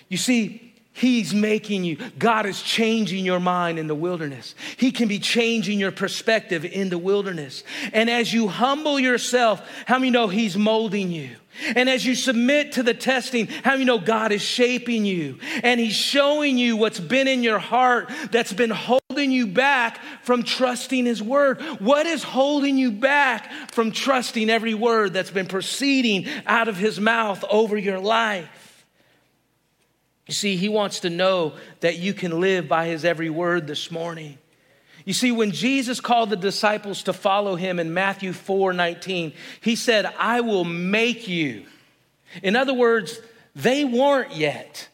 You 0.09 0.17
see, 0.17 0.73
He's 0.91 1.35
making 1.35 1.83
you, 1.83 1.97
God 2.17 2.47
is 2.47 2.63
changing 2.63 3.25
your 3.25 3.39
mind 3.39 3.77
in 3.77 3.85
the 3.85 3.93
wilderness. 3.93 4.55
He 4.77 4.91
can 4.91 5.07
be 5.07 5.19
changing 5.19 5.79
your 5.79 5.91
perspective 5.91 6.65
in 6.65 6.89
the 6.89 6.97
wilderness. 6.97 7.63
And 7.93 8.09
as 8.09 8.33
you 8.33 8.47
humble 8.47 8.99
yourself, 8.99 9.61
how 9.85 9.99
many 9.99 10.09
know 10.09 10.27
He's 10.27 10.57
molding 10.57 11.11
you? 11.11 11.29
And 11.75 11.87
as 11.87 12.03
you 12.03 12.15
submit 12.15 12.71
to 12.71 12.81
the 12.81 12.95
testing, 12.95 13.45
how 13.45 13.73
many 13.73 13.85
know 13.85 13.99
God 13.99 14.31
is 14.31 14.41
shaping 14.41 15.05
you? 15.05 15.37
And 15.61 15.79
He's 15.79 15.95
showing 15.95 16.57
you 16.57 16.75
what's 16.75 16.99
been 16.99 17.27
in 17.27 17.43
your 17.43 17.59
heart 17.59 18.09
that's 18.31 18.53
been 18.53 18.71
holding 18.71 19.02
you 19.31 19.47
back 19.47 19.99
from 20.23 20.43
trusting 20.43 21.05
His 21.05 21.21
word. 21.21 21.61
What 21.79 22.05
is 22.05 22.23
holding 22.23 22.77
you 22.77 22.91
back 22.91 23.51
from 23.71 23.91
trusting 23.91 24.49
every 24.49 24.73
word 24.73 25.13
that's 25.13 25.31
been 25.31 25.47
proceeding 25.47 26.27
out 26.45 26.67
of 26.67 26.77
His 26.77 26.99
mouth 26.99 27.43
over 27.49 27.77
your 27.77 27.99
life? 27.99 28.59
You 30.27 30.33
see, 30.33 30.55
he 30.55 30.69
wants 30.69 31.01
to 31.01 31.09
know 31.09 31.53
that 31.81 31.97
you 31.97 32.13
can 32.13 32.39
live 32.39 32.67
by 32.67 32.87
his 32.87 33.03
every 33.03 33.29
word 33.29 33.67
this 33.67 33.91
morning. 33.91 34.37
You 35.05 35.13
see, 35.13 35.33
when 35.33 35.51
Jesus 35.51 35.99
called 35.99 36.29
the 36.29 36.37
disciples 36.37 37.03
to 37.03 37.13
follow 37.13 37.55
him 37.55 37.77
in 37.77 37.93
Matthew 37.93 38.31
4 38.31 38.71
19, 38.71 39.33
he 39.59 39.75
said, 39.75 40.05
I 40.17 40.41
will 40.41 40.63
make 40.63 41.27
you. 41.27 41.65
In 42.41 42.55
other 42.55 42.73
words, 42.73 43.19
they 43.53 43.83
weren't 43.83 44.35
yet. 44.35 44.87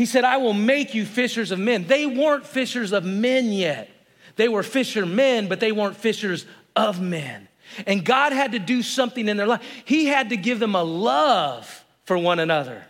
He 0.00 0.06
said, 0.06 0.24
I 0.24 0.38
will 0.38 0.54
make 0.54 0.94
you 0.94 1.04
fishers 1.04 1.50
of 1.50 1.58
men. 1.58 1.86
They 1.86 2.06
weren't 2.06 2.46
fishers 2.46 2.92
of 2.92 3.04
men 3.04 3.52
yet. 3.52 3.90
They 4.36 4.48
were 4.48 4.62
fishermen, 4.62 5.46
but 5.46 5.60
they 5.60 5.72
weren't 5.72 5.94
fishers 5.94 6.46
of 6.74 7.02
men. 7.02 7.48
And 7.86 8.02
God 8.02 8.32
had 8.32 8.52
to 8.52 8.58
do 8.58 8.82
something 8.82 9.28
in 9.28 9.36
their 9.36 9.46
life. 9.46 9.62
He 9.84 10.06
had 10.06 10.30
to 10.30 10.38
give 10.38 10.58
them 10.58 10.74
a 10.74 10.82
love 10.82 11.84
for 12.04 12.16
one 12.16 12.38
another. 12.38 12.82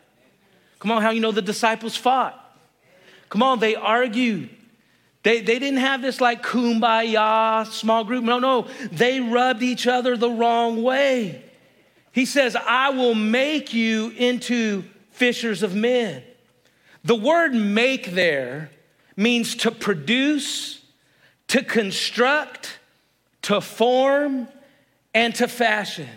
Come 0.78 0.92
on, 0.92 1.02
how 1.02 1.10
you 1.10 1.18
know 1.18 1.32
the 1.32 1.42
disciples 1.42 1.96
fought? 1.96 2.38
Come 3.28 3.42
on, 3.42 3.58
they 3.58 3.74
argued. 3.74 4.48
They, 5.24 5.40
they 5.40 5.58
didn't 5.58 5.80
have 5.80 6.02
this 6.02 6.20
like 6.20 6.44
kumbaya 6.44 7.66
small 7.66 8.04
group. 8.04 8.22
No, 8.22 8.38
no, 8.38 8.68
they 8.92 9.18
rubbed 9.18 9.64
each 9.64 9.88
other 9.88 10.16
the 10.16 10.30
wrong 10.30 10.80
way. 10.84 11.42
He 12.12 12.24
says, 12.24 12.54
I 12.54 12.90
will 12.90 13.16
make 13.16 13.74
you 13.74 14.10
into 14.10 14.84
fishers 15.10 15.64
of 15.64 15.74
men. 15.74 16.22
The 17.04 17.14
word 17.14 17.54
make 17.54 18.12
there 18.12 18.70
means 19.16 19.54
to 19.56 19.70
produce, 19.70 20.82
to 21.48 21.62
construct, 21.62 22.78
to 23.42 23.60
form, 23.60 24.48
and 25.14 25.34
to 25.36 25.48
fashion, 25.48 26.08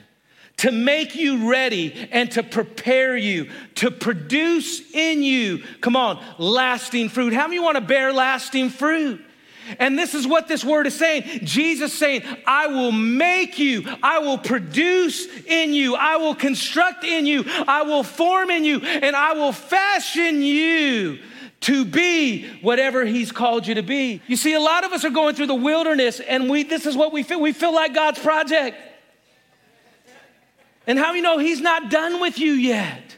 to 0.57 0.71
make 0.71 1.15
you 1.15 1.49
ready 1.49 2.07
and 2.11 2.29
to 2.31 2.43
prepare 2.43 3.17
you, 3.17 3.49
to 3.75 3.91
produce 3.91 4.81
in 4.93 5.23
you, 5.23 5.63
come 5.81 5.95
on, 5.95 6.23
lasting 6.37 7.09
fruit. 7.09 7.33
How 7.33 7.47
many 7.47 7.59
want 7.59 7.75
to 7.75 7.81
bear 7.81 8.13
lasting 8.13 8.69
fruit? 8.69 9.23
And 9.79 9.97
this 9.97 10.13
is 10.13 10.27
what 10.27 10.47
this 10.47 10.63
word 10.63 10.87
is 10.87 10.97
saying. 10.97 11.41
Jesus 11.43 11.93
saying, 11.93 12.23
I 12.45 12.67
will 12.67 12.91
make 12.91 13.59
you, 13.59 13.85
I 14.01 14.19
will 14.19 14.37
produce 14.37 15.27
in 15.45 15.73
you, 15.73 15.95
I 15.95 16.17
will 16.17 16.35
construct 16.35 17.03
in 17.03 17.25
you, 17.25 17.43
I 17.67 17.83
will 17.83 18.03
form 18.03 18.49
in 18.49 18.63
you, 18.63 18.79
and 18.79 19.15
I 19.15 19.33
will 19.33 19.51
fashion 19.53 20.41
you 20.41 21.19
to 21.61 21.85
be 21.85 22.49
whatever 22.61 23.05
he's 23.05 23.31
called 23.31 23.65
you 23.65 23.75
to 23.75 23.83
be. 23.83 24.21
You 24.27 24.35
see, 24.35 24.53
a 24.53 24.59
lot 24.59 24.83
of 24.83 24.91
us 24.91 25.05
are 25.05 25.09
going 25.09 25.35
through 25.35 25.47
the 25.47 25.55
wilderness, 25.55 26.19
and 26.19 26.49
we 26.49 26.63
this 26.63 26.85
is 26.85 26.95
what 26.97 27.13
we 27.13 27.23
feel. 27.23 27.39
We 27.39 27.53
feel 27.53 27.73
like 27.73 27.93
God's 27.93 28.19
project. 28.19 28.77
And 30.85 30.99
how 30.99 31.13
you 31.13 31.21
know 31.21 31.37
he's 31.37 31.61
not 31.61 31.89
done 31.89 32.19
with 32.19 32.37
you 32.37 32.51
yet? 32.51 33.15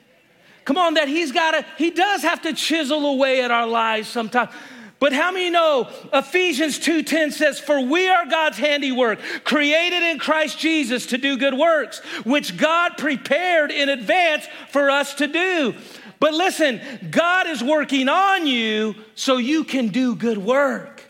Come 0.66 0.78
on, 0.78 0.96
that 0.96 1.08
he's 1.08 1.32
got 1.32 1.52
to, 1.52 1.66
he 1.78 1.92
does 1.92 2.24
have 2.24 2.42
to 2.44 2.54
chisel 2.54 3.06
away 3.06 3.44
at 3.44 3.52
our 3.52 3.68
lives 3.68 4.08
sometimes. 4.08 4.52
But 5.00 5.14
how 5.14 5.32
many 5.32 5.50
know 5.50 5.90
Ephesians 6.14 6.80
2:10 6.80 7.32
says 7.32 7.60
for 7.60 7.82
we 7.82 8.08
are 8.08 8.26
God's 8.26 8.58
handiwork 8.58 9.20
created 9.44 10.04
in 10.04 10.20
Christ 10.20 10.58
Jesus 10.58 11.06
to 11.08 11.18
do 11.18 11.38
good 11.38 11.54
works 11.54 12.00
which 12.24 12.58
God 12.58 12.98
prepared 12.98 13.72
in 13.72 13.90
advance 13.90 14.48
for 14.72 14.90
us 14.90 15.14
to 15.16 15.28
do. 15.28 15.76
But 16.20 16.34
listen, 16.34 16.82
God 17.12 17.48
is 17.48 17.62
working 17.62 18.08
on 18.08 18.48
you 18.48 18.96
so 19.16 19.38
you 19.38 19.64
can 19.64 19.90
do 19.90 20.16
good 20.16 20.38
work. 20.38 21.04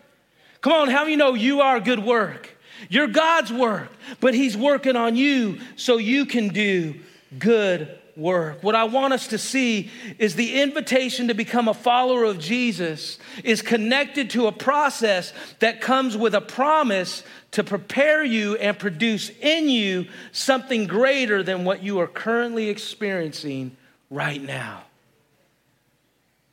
Come 0.61 0.73
on, 0.73 0.89
how 0.89 1.03
many 1.03 1.15
know 1.15 1.35
you 1.35 1.61
are 1.61 1.79
good 1.79 1.99
work? 1.99 2.57
You're 2.89 3.07
God's 3.07 3.53
work, 3.53 3.91
but 4.19 4.33
He's 4.33 4.57
working 4.57 4.95
on 4.95 5.15
you 5.15 5.59
so 5.75 5.97
you 5.97 6.25
can 6.25 6.49
do 6.49 6.95
good 7.37 7.99
work. 8.17 8.63
What 8.63 8.75
I 8.75 8.85
want 8.85 9.13
us 9.13 9.27
to 9.27 9.37
see 9.37 9.89
is 10.17 10.35
the 10.35 10.61
invitation 10.61 11.27
to 11.27 11.33
become 11.33 11.67
a 11.67 11.73
follower 11.73 12.23
of 12.23 12.39
Jesus 12.39 13.19
is 13.43 13.61
connected 13.61 14.29
to 14.31 14.47
a 14.47 14.51
process 14.51 15.33
that 15.59 15.81
comes 15.81 16.15
with 16.15 16.33
a 16.33 16.41
promise 16.41 17.23
to 17.51 17.63
prepare 17.63 18.23
you 18.23 18.55
and 18.55 18.77
produce 18.77 19.29
in 19.41 19.69
you 19.69 20.07
something 20.31 20.87
greater 20.87 21.43
than 21.43 21.65
what 21.65 21.83
you 21.83 21.99
are 21.99 22.07
currently 22.07 22.69
experiencing 22.69 23.75
right 24.09 24.41
now. 24.41 24.83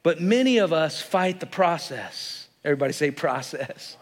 But 0.03 0.21
many 0.21 0.59
of 0.59 0.73
us 0.73 1.01
fight 1.01 1.41
the 1.41 1.47
process. 1.47 2.49
Everybody 2.65 2.93
say 2.93 3.11
process. 3.11 3.97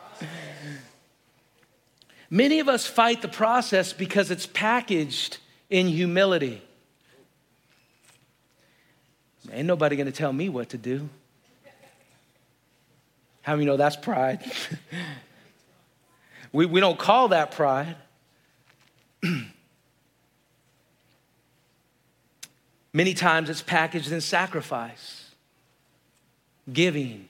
Many 2.31 2.61
of 2.61 2.69
us 2.69 2.87
fight 2.87 3.23
the 3.23 3.29
process 3.29 3.93
because 3.93 4.31
it's 4.31 4.47
packaged 4.47 5.39
in 5.69 5.89
humility. 5.89 6.63
Ain't 9.53 9.67
nobody 9.67 9.97
gonna 9.97 10.13
tell 10.13 10.33
me 10.33 10.49
what 10.49 10.71
to 10.71 10.79
do. 10.79 11.09
How 13.43 13.55
many 13.55 13.67
know 13.67 13.77
that's 13.77 13.97
pride? 13.97 14.41
we, 16.53 16.67
we 16.67 16.81
don't 16.81 16.99
call 16.99 17.29
that 17.29 17.53
pride. 17.53 17.97
Many 22.93 23.15
times 23.15 23.49
it's 23.49 23.63
packaged 23.63 24.11
in 24.11 24.21
sacrifice, 24.21 25.31
giving, 26.73 27.29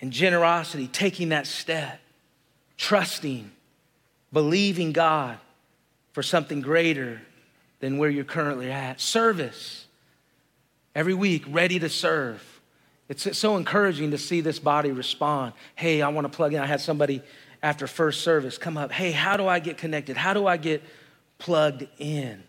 and 0.00 0.12
generosity, 0.12 0.86
taking 0.86 1.30
that 1.30 1.46
step, 1.48 2.00
trusting, 2.76 3.50
believing 4.32 4.92
God 4.92 5.38
for 6.12 6.22
something 6.22 6.60
greater 6.60 7.20
than 7.80 7.98
where 7.98 8.08
you're 8.08 8.24
currently 8.24 8.70
at. 8.70 9.00
Service 9.00 9.85
every 10.96 11.14
week, 11.14 11.44
ready 11.48 11.78
to 11.78 11.90
serve. 11.90 12.42
It's 13.08 13.38
so 13.38 13.56
encouraging 13.56 14.10
to 14.10 14.18
see 14.18 14.40
this 14.40 14.58
body 14.58 14.90
respond. 14.90 15.52
Hey, 15.76 16.02
I 16.02 16.08
want 16.08 16.24
to 16.24 16.34
plug 16.34 16.54
in. 16.54 16.60
I 16.60 16.66
had 16.66 16.80
somebody 16.80 17.22
after 17.62 17.86
first 17.86 18.22
service 18.22 18.58
come 18.58 18.76
up. 18.76 18.90
Hey, 18.90 19.12
how 19.12 19.36
do 19.36 19.46
I 19.46 19.60
get 19.60 19.76
connected? 19.76 20.16
How 20.16 20.32
do 20.32 20.46
I 20.46 20.56
get 20.56 20.82
plugged 21.38 21.86
in? 21.98 22.42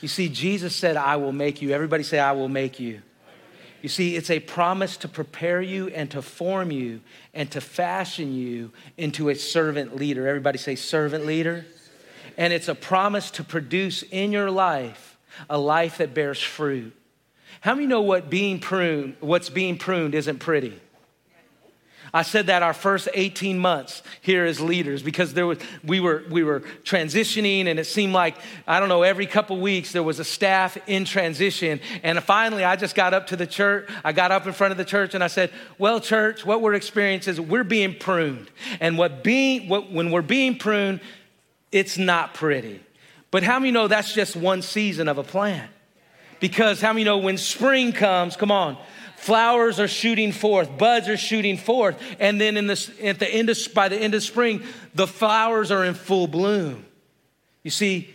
You 0.00 0.08
see, 0.08 0.28
Jesus 0.28 0.74
said, 0.74 0.96
I 0.96 1.16
will 1.16 1.30
make 1.30 1.62
you. 1.62 1.70
Everybody 1.70 2.02
say, 2.02 2.18
I 2.18 2.32
will 2.32 2.48
make 2.48 2.80
you. 2.80 3.02
You 3.82 3.90
see, 3.90 4.16
it's 4.16 4.30
a 4.30 4.40
promise 4.40 4.96
to 4.98 5.08
prepare 5.08 5.60
you 5.60 5.88
and 5.88 6.10
to 6.12 6.22
form 6.22 6.72
you 6.72 7.02
and 7.34 7.50
to 7.50 7.60
fashion 7.60 8.34
you 8.34 8.72
into 8.96 9.28
a 9.28 9.34
servant 9.34 9.94
leader. 9.94 10.26
Everybody 10.26 10.56
say, 10.56 10.74
servant 10.74 11.26
leader. 11.26 11.66
And 12.38 12.52
it's 12.52 12.68
a 12.68 12.74
promise 12.74 13.30
to 13.32 13.44
produce 13.44 14.02
in 14.02 14.32
your 14.32 14.50
life 14.50 15.18
a 15.50 15.58
life 15.58 15.98
that 15.98 16.14
bears 16.14 16.40
fruit. 16.40 16.96
How 17.60 17.74
many 17.74 17.86
know 17.86 18.02
what 18.02 18.30
being 18.30 18.60
pruned, 18.60 19.16
what's 19.20 19.50
being 19.50 19.78
pruned 19.78 20.14
isn't 20.14 20.38
pretty? 20.38 20.80
I 22.14 22.22
said 22.22 22.46
that 22.46 22.62
our 22.62 22.72
first 22.72 23.08
18 23.12 23.58
months 23.58 24.04
here 24.20 24.44
as 24.44 24.60
leaders 24.60 25.02
because 25.02 25.34
there 25.34 25.48
was, 25.48 25.58
we, 25.82 25.98
were, 25.98 26.22
we 26.30 26.44
were 26.44 26.60
transitioning 26.84 27.66
and 27.66 27.76
it 27.76 27.86
seemed 27.86 28.12
like, 28.12 28.36
I 28.68 28.78
don't 28.78 28.88
know, 28.88 29.02
every 29.02 29.26
couple 29.26 29.58
weeks 29.60 29.90
there 29.90 30.02
was 30.04 30.20
a 30.20 30.24
staff 30.24 30.78
in 30.86 31.06
transition. 31.06 31.80
And 32.04 32.22
finally, 32.22 32.62
I 32.62 32.76
just 32.76 32.94
got 32.94 33.14
up 33.14 33.26
to 33.28 33.36
the 33.36 33.48
church. 33.48 33.90
I 34.04 34.12
got 34.12 34.30
up 34.30 34.46
in 34.46 34.52
front 34.52 34.70
of 34.70 34.78
the 34.78 34.84
church 34.84 35.14
and 35.14 35.24
I 35.24 35.26
said, 35.26 35.50
Well, 35.76 35.98
church, 35.98 36.46
what 36.46 36.60
we're 36.60 36.74
experiencing 36.74 37.32
is 37.32 37.40
we're 37.40 37.64
being 37.64 37.96
pruned. 37.98 38.48
And 38.78 38.96
what 38.96 39.24
being, 39.24 39.68
what, 39.68 39.90
when 39.90 40.12
we're 40.12 40.22
being 40.22 40.56
pruned, 40.56 41.00
it's 41.72 41.98
not 41.98 42.32
pretty. 42.32 42.80
But 43.32 43.42
how 43.42 43.58
many 43.58 43.72
know 43.72 43.88
that's 43.88 44.14
just 44.14 44.36
one 44.36 44.62
season 44.62 45.08
of 45.08 45.18
a 45.18 45.24
plant? 45.24 45.68
Because 46.40 46.80
how 46.80 46.92
many 46.92 47.04
know 47.04 47.18
when 47.18 47.38
spring 47.38 47.92
comes, 47.92 48.36
come 48.36 48.50
on, 48.50 48.76
flowers 49.16 49.80
are 49.80 49.88
shooting 49.88 50.32
forth, 50.32 50.76
buds 50.76 51.08
are 51.08 51.16
shooting 51.16 51.56
forth, 51.56 52.00
and 52.18 52.40
then 52.40 52.56
in 52.56 52.66
the, 52.66 52.94
at 53.02 53.18
the 53.18 53.28
end 53.28 53.50
of, 53.50 53.58
by 53.74 53.88
the 53.88 53.96
end 53.96 54.14
of 54.14 54.22
spring, 54.22 54.62
the 54.94 55.06
flowers 55.06 55.70
are 55.70 55.84
in 55.84 55.94
full 55.94 56.26
bloom. 56.26 56.84
You 57.62 57.70
see, 57.70 58.10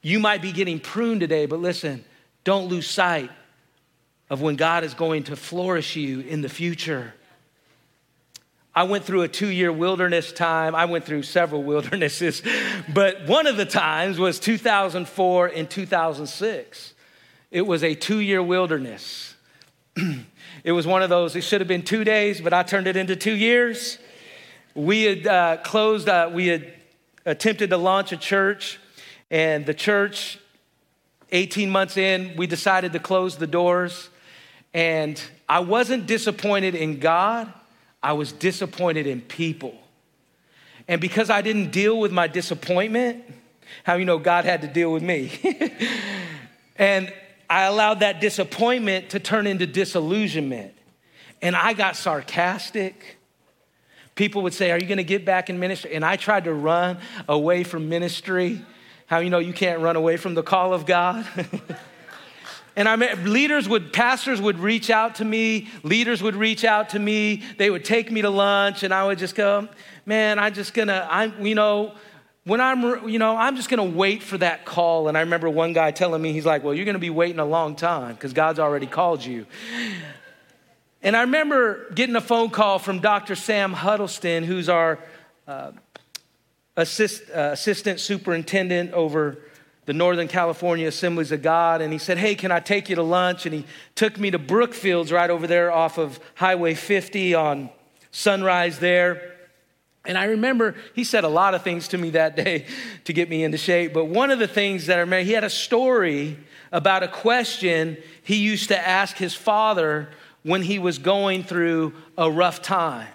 you 0.00 0.18
might 0.18 0.42
be 0.42 0.52
getting 0.52 0.80
pruned 0.80 1.20
today, 1.20 1.46
but 1.46 1.60
listen, 1.60 2.04
don't 2.44 2.68
lose 2.68 2.88
sight 2.88 3.30
of 4.30 4.40
when 4.40 4.56
God 4.56 4.82
is 4.82 4.94
going 4.94 5.24
to 5.24 5.36
flourish 5.36 5.94
you 5.94 6.20
in 6.20 6.40
the 6.40 6.48
future. 6.48 7.14
I 8.74 8.84
went 8.84 9.04
through 9.04 9.22
a 9.22 9.28
two 9.28 9.48
year 9.48 9.70
wilderness 9.70 10.32
time. 10.32 10.74
I 10.74 10.86
went 10.86 11.04
through 11.04 11.24
several 11.24 11.62
wildernesses, 11.64 12.42
but 12.92 13.26
one 13.26 13.46
of 13.46 13.56
the 13.56 13.66
times 13.66 14.18
was 14.18 14.40
2004 14.40 15.46
and 15.48 15.68
2006. 15.68 16.91
It 17.52 17.66
was 17.66 17.84
a 17.84 17.94
two 17.94 18.20
year 18.20 18.42
wilderness. 18.42 19.34
it 20.64 20.72
was 20.72 20.86
one 20.86 21.02
of 21.02 21.10
those, 21.10 21.36
it 21.36 21.42
should 21.42 21.60
have 21.60 21.68
been 21.68 21.82
two 21.82 22.02
days, 22.02 22.40
but 22.40 22.54
I 22.54 22.62
turned 22.62 22.86
it 22.86 22.96
into 22.96 23.14
two 23.14 23.36
years. 23.36 23.98
We 24.74 25.02
had 25.02 25.26
uh, 25.26 25.56
closed, 25.58 26.08
uh, 26.08 26.30
we 26.32 26.46
had 26.46 26.72
attempted 27.26 27.68
to 27.68 27.76
launch 27.76 28.10
a 28.10 28.16
church, 28.16 28.80
and 29.30 29.66
the 29.66 29.74
church, 29.74 30.38
18 31.30 31.68
months 31.68 31.98
in, 31.98 32.34
we 32.38 32.46
decided 32.46 32.94
to 32.94 32.98
close 32.98 33.36
the 33.36 33.46
doors. 33.46 34.08
And 34.72 35.22
I 35.46 35.60
wasn't 35.60 36.06
disappointed 36.06 36.74
in 36.74 37.00
God, 37.00 37.52
I 38.02 38.14
was 38.14 38.32
disappointed 38.32 39.06
in 39.06 39.20
people. 39.20 39.74
And 40.88 41.02
because 41.02 41.28
I 41.28 41.42
didn't 41.42 41.70
deal 41.70 42.00
with 42.00 42.12
my 42.12 42.28
disappointment, 42.28 43.24
how 43.84 43.96
you 43.96 44.06
know 44.06 44.18
God 44.18 44.46
had 44.46 44.62
to 44.62 44.68
deal 44.68 44.90
with 44.90 45.02
me? 45.02 45.32
and 46.76 47.12
I 47.52 47.64
allowed 47.64 48.00
that 48.00 48.18
disappointment 48.18 49.10
to 49.10 49.20
turn 49.20 49.46
into 49.46 49.66
disillusionment. 49.66 50.72
And 51.42 51.54
I 51.54 51.74
got 51.74 51.96
sarcastic. 51.96 53.18
People 54.14 54.40
would 54.44 54.54
say, 54.54 54.70
Are 54.70 54.78
you 54.78 54.86
going 54.86 54.96
to 54.96 55.04
get 55.04 55.26
back 55.26 55.50
in 55.50 55.60
ministry? 55.60 55.94
And 55.94 56.02
I 56.02 56.16
tried 56.16 56.44
to 56.44 56.54
run 56.54 56.96
away 57.28 57.62
from 57.62 57.90
ministry. 57.90 58.64
How 59.04 59.18
you 59.18 59.28
know 59.28 59.38
you 59.38 59.52
can't 59.52 59.80
run 59.80 59.96
away 59.96 60.16
from 60.16 60.32
the 60.32 60.42
call 60.42 60.72
of 60.72 60.86
God? 60.86 61.26
and 62.76 62.88
I 62.88 62.96
met 62.96 63.18
leaders 63.18 63.68
would, 63.68 63.92
pastors 63.92 64.40
would 64.40 64.58
reach 64.58 64.88
out 64.88 65.16
to 65.16 65.24
me, 65.26 65.68
leaders 65.82 66.22
would 66.22 66.36
reach 66.36 66.64
out 66.64 66.88
to 66.90 66.98
me. 66.98 67.42
They 67.58 67.68
would 67.68 67.84
take 67.84 68.10
me 68.10 68.22
to 68.22 68.30
lunch, 68.30 68.82
and 68.82 68.94
I 68.94 69.04
would 69.06 69.18
just 69.18 69.34
go, 69.34 69.68
Man, 70.06 70.38
I'm 70.38 70.54
just 70.54 70.72
gonna, 70.72 71.06
I'm, 71.10 71.44
you 71.44 71.54
know, 71.54 71.96
when 72.44 72.60
I'm, 72.60 73.08
you 73.08 73.18
know, 73.18 73.36
I'm 73.36 73.56
just 73.56 73.68
gonna 73.68 73.84
wait 73.84 74.22
for 74.22 74.38
that 74.38 74.64
call. 74.64 75.08
And 75.08 75.16
I 75.16 75.20
remember 75.20 75.48
one 75.48 75.72
guy 75.72 75.90
telling 75.92 76.20
me, 76.20 76.32
he's 76.32 76.46
like, 76.46 76.64
well, 76.64 76.74
you're 76.74 76.86
gonna 76.86 76.98
be 76.98 77.10
waiting 77.10 77.38
a 77.38 77.44
long 77.44 77.76
time 77.76 78.14
because 78.14 78.32
God's 78.32 78.58
already 78.58 78.86
called 78.86 79.24
you. 79.24 79.46
And 81.02 81.16
I 81.16 81.22
remember 81.22 81.90
getting 81.94 82.14
a 82.14 82.20
phone 82.20 82.50
call 82.50 82.78
from 82.78 83.00
Dr. 83.00 83.34
Sam 83.34 83.72
Huddleston, 83.72 84.44
who's 84.44 84.68
our 84.68 85.00
uh, 85.48 85.72
assist, 86.76 87.22
uh, 87.30 87.50
assistant 87.52 87.98
superintendent 87.98 88.92
over 88.92 89.38
the 89.84 89.92
Northern 89.92 90.28
California 90.28 90.86
Assemblies 90.86 91.32
of 91.32 91.42
God. 91.42 91.80
And 91.80 91.92
he 91.92 91.98
said, 91.98 92.18
Hey, 92.18 92.34
can 92.36 92.52
I 92.52 92.60
take 92.60 92.88
you 92.88 92.96
to 92.96 93.02
lunch? 93.02 93.46
And 93.46 93.54
he 93.54 93.64
took 93.96 94.18
me 94.18 94.30
to 94.30 94.38
Brookfields 94.38 95.12
right 95.12 95.28
over 95.28 95.46
there 95.46 95.72
off 95.72 95.98
of 95.98 96.20
Highway 96.34 96.74
50 96.74 97.34
on 97.34 97.70
Sunrise 98.12 98.78
there. 98.78 99.31
And 100.04 100.18
I 100.18 100.24
remember 100.24 100.74
he 100.94 101.04
said 101.04 101.24
a 101.24 101.28
lot 101.28 101.54
of 101.54 101.62
things 101.62 101.88
to 101.88 101.98
me 101.98 102.10
that 102.10 102.36
day 102.36 102.66
to 103.04 103.12
get 103.12 103.28
me 103.28 103.44
into 103.44 103.58
shape. 103.58 103.92
But 103.92 104.06
one 104.06 104.30
of 104.30 104.38
the 104.38 104.48
things 104.48 104.86
that 104.86 104.98
I 104.98 105.00
remember, 105.00 105.24
he 105.24 105.32
had 105.32 105.44
a 105.44 105.50
story 105.50 106.38
about 106.72 107.02
a 107.02 107.08
question 107.08 107.96
he 108.22 108.36
used 108.36 108.68
to 108.68 108.88
ask 108.88 109.16
his 109.16 109.34
father 109.34 110.08
when 110.42 110.62
he 110.62 110.78
was 110.78 110.98
going 110.98 111.44
through 111.44 111.92
a 112.18 112.30
rough 112.30 112.62
time. 112.62 113.08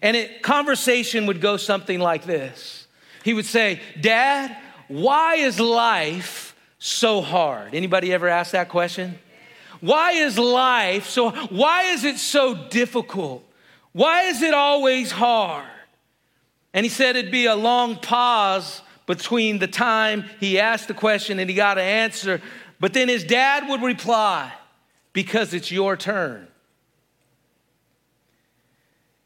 And 0.00 0.16
it, 0.16 0.42
conversation 0.42 1.26
would 1.26 1.40
go 1.40 1.56
something 1.56 2.00
like 2.00 2.24
this. 2.24 2.86
He 3.22 3.34
would 3.34 3.46
say, 3.46 3.80
Dad, 4.00 4.56
why 4.88 5.36
is 5.36 5.60
life 5.60 6.54
so 6.78 7.20
hard? 7.20 7.74
Anybody 7.74 8.12
ever 8.12 8.28
ask 8.28 8.52
that 8.52 8.68
question? 8.68 9.18
Why 9.80 10.12
is 10.12 10.38
life 10.38 11.08
so 11.08 11.30
why 11.30 11.92
is 11.92 12.04
it 12.04 12.16
so 12.16 12.54
difficult? 12.54 13.44
Why 13.92 14.24
is 14.24 14.42
it 14.42 14.54
always 14.54 15.10
hard? 15.10 15.66
And 16.74 16.84
he 16.84 16.90
said 16.90 17.16
it'd 17.16 17.30
be 17.30 17.46
a 17.46 17.54
long 17.54 17.96
pause 17.96 18.82
between 19.06 19.58
the 19.58 19.68
time 19.68 20.24
he 20.40 20.58
asked 20.58 20.88
the 20.88 20.94
question 20.94 21.38
and 21.38 21.48
he 21.48 21.54
got 21.54 21.78
an 21.78 21.84
answer, 21.84 22.42
but 22.80 22.92
then 22.92 23.08
his 23.08 23.22
dad 23.24 23.68
would 23.68 23.80
reply, 23.80 24.52
because 25.12 25.54
it's 25.54 25.70
your 25.70 25.96
turn. 25.96 26.48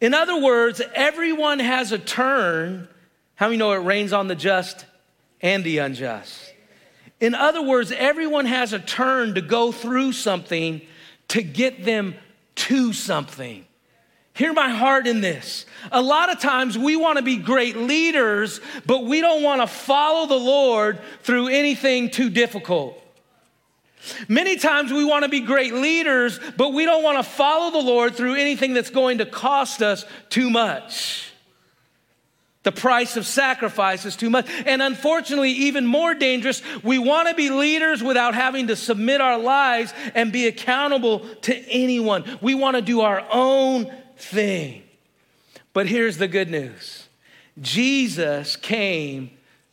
In 0.00 0.14
other 0.14 0.40
words, 0.40 0.82
everyone 0.94 1.58
has 1.58 1.90
a 1.90 1.98
turn. 1.98 2.86
How 3.34 3.46
many 3.46 3.56
know 3.56 3.72
it 3.72 3.78
rains 3.78 4.12
on 4.12 4.28
the 4.28 4.36
just 4.36 4.84
and 5.40 5.64
the 5.64 5.78
unjust? 5.78 6.52
In 7.18 7.34
other 7.34 7.62
words, 7.62 7.90
everyone 7.92 8.44
has 8.44 8.72
a 8.72 8.78
turn 8.78 9.34
to 9.34 9.40
go 9.40 9.72
through 9.72 10.12
something 10.12 10.82
to 11.28 11.42
get 11.42 11.84
them 11.84 12.14
to 12.56 12.92
something. 12.92 13.64
Hear 14.38 14.52
my 14.52 14.68
heart 14.68 15.08
in 15.08 15.20
this. 15.20 15.66
A 15.90 16.00
lot 16.00 16.30
of 16.30 16.38
times 16.38 16.78
we 16.78 16.94
want 16.94 17.16
to 17.16 17.24
be 17.24 17.38
great 17.38 17.76
leaders, 17.76 18.60
but 18.86 19.04
we 19.04 19.20
don't 19.20 19.42
want 19.42 19.62
to 19.62 19.66
follow 19.66 20.28
the 20.28 20.38
Lord 20.38 21.00
through 21.24 21.48
anything 21.48 22.08
too 22.08 22.30
difficult. 22.30 23.02
Many 24.28 24.56
times 24.56 24.92
we 24.92 25.04
want 25.04 25.24
to 25.24 25.28
be 25.28 25.40
great 25.40 25.74
leaders, 25.74 26.38
but 26.56 26.72
we 26.72 26.84
don't 26.84 27.02
want 27.02 27.18
to 27.18 27.28
follow 27.28 27.72
the 27.72 27.84
Lord 27.84 28.14
through 28.14 28.36
anything 28.36 28.74
that's 28.74 28.90
going 28.90 29.18
to 29.18 29.26
cost 29.26 29.82
us 29.82 30.04
too 30.28 30.50
much. 30.50 31.32
The 32.62 32.70
price 32.70 33.16
of 33.16 33.26
sacrifice 33.26 34.04
is 34.04 34.14
too 34.14 34.30
much. 34.30 34.48
And 34.66 34.80
unfortunately, 34.82 35.50
even 35.50 35.84
more 35.84 36.14
dangerous, 36.14 36.62
we 36.84 36.98
want 36.98 37.26
to 37.28 37.34
be 37.34 37.50
leaders 37.50 38.04
without 38.04 38.36
having 38.36 38.68
to 38.68 38.76
submit 38.76 39.20
our 39.20 39.36
lives 39.36 39.92
and 40.14 40.30
be 40.30 40.46
accountable 40.46 41.26
to 41.42 41.56
anyone. 41.68 42.38
We 42.40 42.54
want 42.54 42.76
to 42.76 42.82
do 42.82 43.00
our 43.00 43.26
own 43.32 43.92
thing. 44.18 44.82
But 45.72 45.86
here's 45.86 46.18
the 46.18 46.28
good 46.28 46.50
news 46.50 47.08
Jesus 47.60 48.56
came 48.56 49.30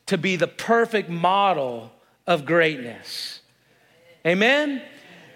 to 0.07 0.17
be 0.17 0.35
the 0.35 0.47
perfect 0.47 1.09
model 1.09 1.91
of 2.27 2.45
greatness. 2.45 3.41
Amen? 4.25 4.81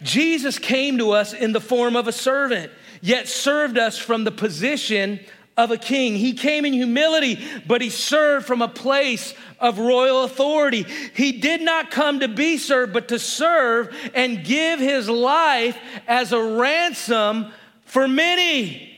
Jesus 0.02 0.58
came 0.58 0.98
to 0.98 1.12
us 1.12 1.34
in 1.34 1.52
the 1.52 1.60
form 1.60 1.96
of 1.96 2.08
a 2.08 2.12
servant, 2.12 2.72
yet 3.02 3.28
served 3.28 3.78
us 3.78 3.98
from 3.98 4.24
the 4.24 4.32
position 4.32 5.20
of 5.58 5.72
a 5.72 5.78
king. 5.78 6.16
He 6.16 6.34
came 6.34 6.64
in 6.64 6.72
humility, 6.72 7.38
but 7.68 7.82
he 7.82 7.90
served 7.90 8.46
from 8.46 8.62
a 8.62 8.68
place 8.68 9.34
of 9.60 9.78
royal 9.78 10.24
authority. 10.24 10.86
He 11.14 11.34
did 11.34 11.62
not 11.62 11.92
come 11.92 12.22
to 12.22 12.30
be 12.30 12.58
served, 12.58 12.94
but 12.94 13.10
to 13.10 13.20
serve 13.20 13.94
and 14.14 14.46
give 14.46 14.80
his 14.80 15.10
life 15.10 15.78
as 16.08 16.32
a 16.32 16.42
ransom 16.42 17.52
for 17.84 18.08
many. 18.08 18.89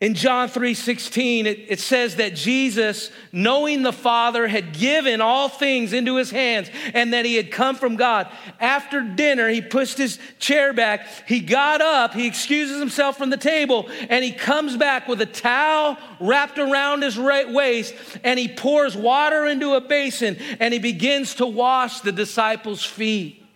In 0.00 0.14
John 0.14 0.48
3 0.48 0.74
16, 0.74 1.46
it, 1.46 1.58
it, 1.68 1.80
says 1.80 2.16
that 2.16 2.36
Jesus, 2.36 3.10
knowing 3.32 3.82
the 3.82 3.92
Father, 3.92 4.46
had 4.46 4.72
given 4.72 5.20
all 5.20 5.48
things 5.48 5.92
into 5.92 6.14
his 6.14 6.30
hands 6.30 6.70
and 6.94 7.12
that 7.12 7.24
he 7.24 7.34
had 7.34 7.50
come 7.50 7.74
from 7.74 7.96
God. 7.96 8.28
After 8.60 9.00
dinner, 9.00 9.48
he 9.48 9.60
pushed 9.60 9.98
his 9.98 10.20
chair 10.38 10.72
back. 10.72 11.04
He 11.26 11.40
got 11.40 11.80
up, 11.80 12.14
he 12.14 12.28
excuses 12.28 12.78
himself 12.78 13.18
from 13.18 13.30
the 13.30 13.36
table, 13.36 13.90
and 14.08 14.24
he 14.24 14.30
comes 14.30 14.76
back 14.76 15.08
with 15.08 15.20
a 15.20 15.26
towel 15.26 15.98
wrapped 16.20 16.60
around 16.60 17.02
his 17.02 17.18
right 17.18 17.50
waist 17.50 17.92
and 18.22 18.38
he 18.38 18.46
pours 18.46 18.96
water 18.96 19.46
into 19.46 19.74
a 19.74 19.80
basin 19.80 20.36
and 20.60 20.72
he 20.72 20.78
begins 20.78 21.34
to 21.36 21.46
wash 21.46 22.02
the 22.02 22.12
disciples' 22.12 22.84
feet. 22.84 23.47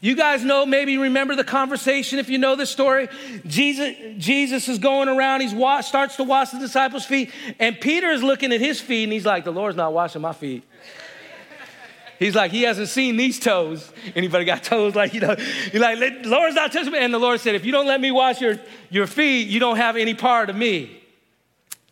You 0.00 0.14
guys 0.14 0.44
know, 0.44 0.64
maybe 0.64 0.96
remember 0.98 1.36
the 1.36 1.44
conversation 1.44 2.18
if 2.18 2.28
you 2.28 2.38
know 2.38 2.56
the 2.56 2.66
story. 2.66 3.08
Jesus, 3.46 3.96
Jesus 4.18 4.68
is 4.68 4.78
going 4.78 5.08
around, 5.08 5.40
he 5.40 5.48
starts 5.82 6.16
to 6.16 6.24
wash 6.24 6.50
the 6.50 6.58
disciples' 6.58 7.04
feet, 7.04 7.30
and 7.58 7.80
Peter 7.80 8.10
is 8.10 8.22
looking 8.22 8.52
at 8.52 8.60
his 8.60 8.80
feet 8.80 9.04
and 9.04 9.12
he's 9.12 9.26
like, 9.26 9.44
The 9.44 9.52
Lord's 9.52 9.76
not 9.76 9.92
washing 9.92 10.22
my 10.22 10.32
feet. 10.32 10.64
He's 12.20 12.34
like, 12.34 12.50
he 12.50 12.62
hasn't 12.62 12.88
seen 12.88 13.16
these 13.16 13.40
toes. 13.40 13.90
Anybody 14.14 14.44
got 14.44 14.62
toes 14.62 14.94
like, 14.94 15.14
you 15.14 15.20
know, 15.20 15.34
you're 15.72 15.80
like, 15.80 15.98
Lord's 16.26 16.54
not 16.54 16.70
touching 16.70 16.92
me. 16.92 16.98
And 16.98 17.14
the 17.14 17.18
Lord 17.18 17.40
said, 17.40 17.54
if 17.54 17.64
you 17.64 17.72
don't 17.72 17.86
let 17.86 17.98
me 17.98 18.10
wash 18.10 18.42
your, 18.42 18.58
your 18.90 19.06
feet, 19.06 19.48
you 19.48 19.58
don't 19.58 19.78
have 19.78 19.96
any 19.96 20.12
part 20.12 20.50
of 20.50 20.56
me. 20.56 20.99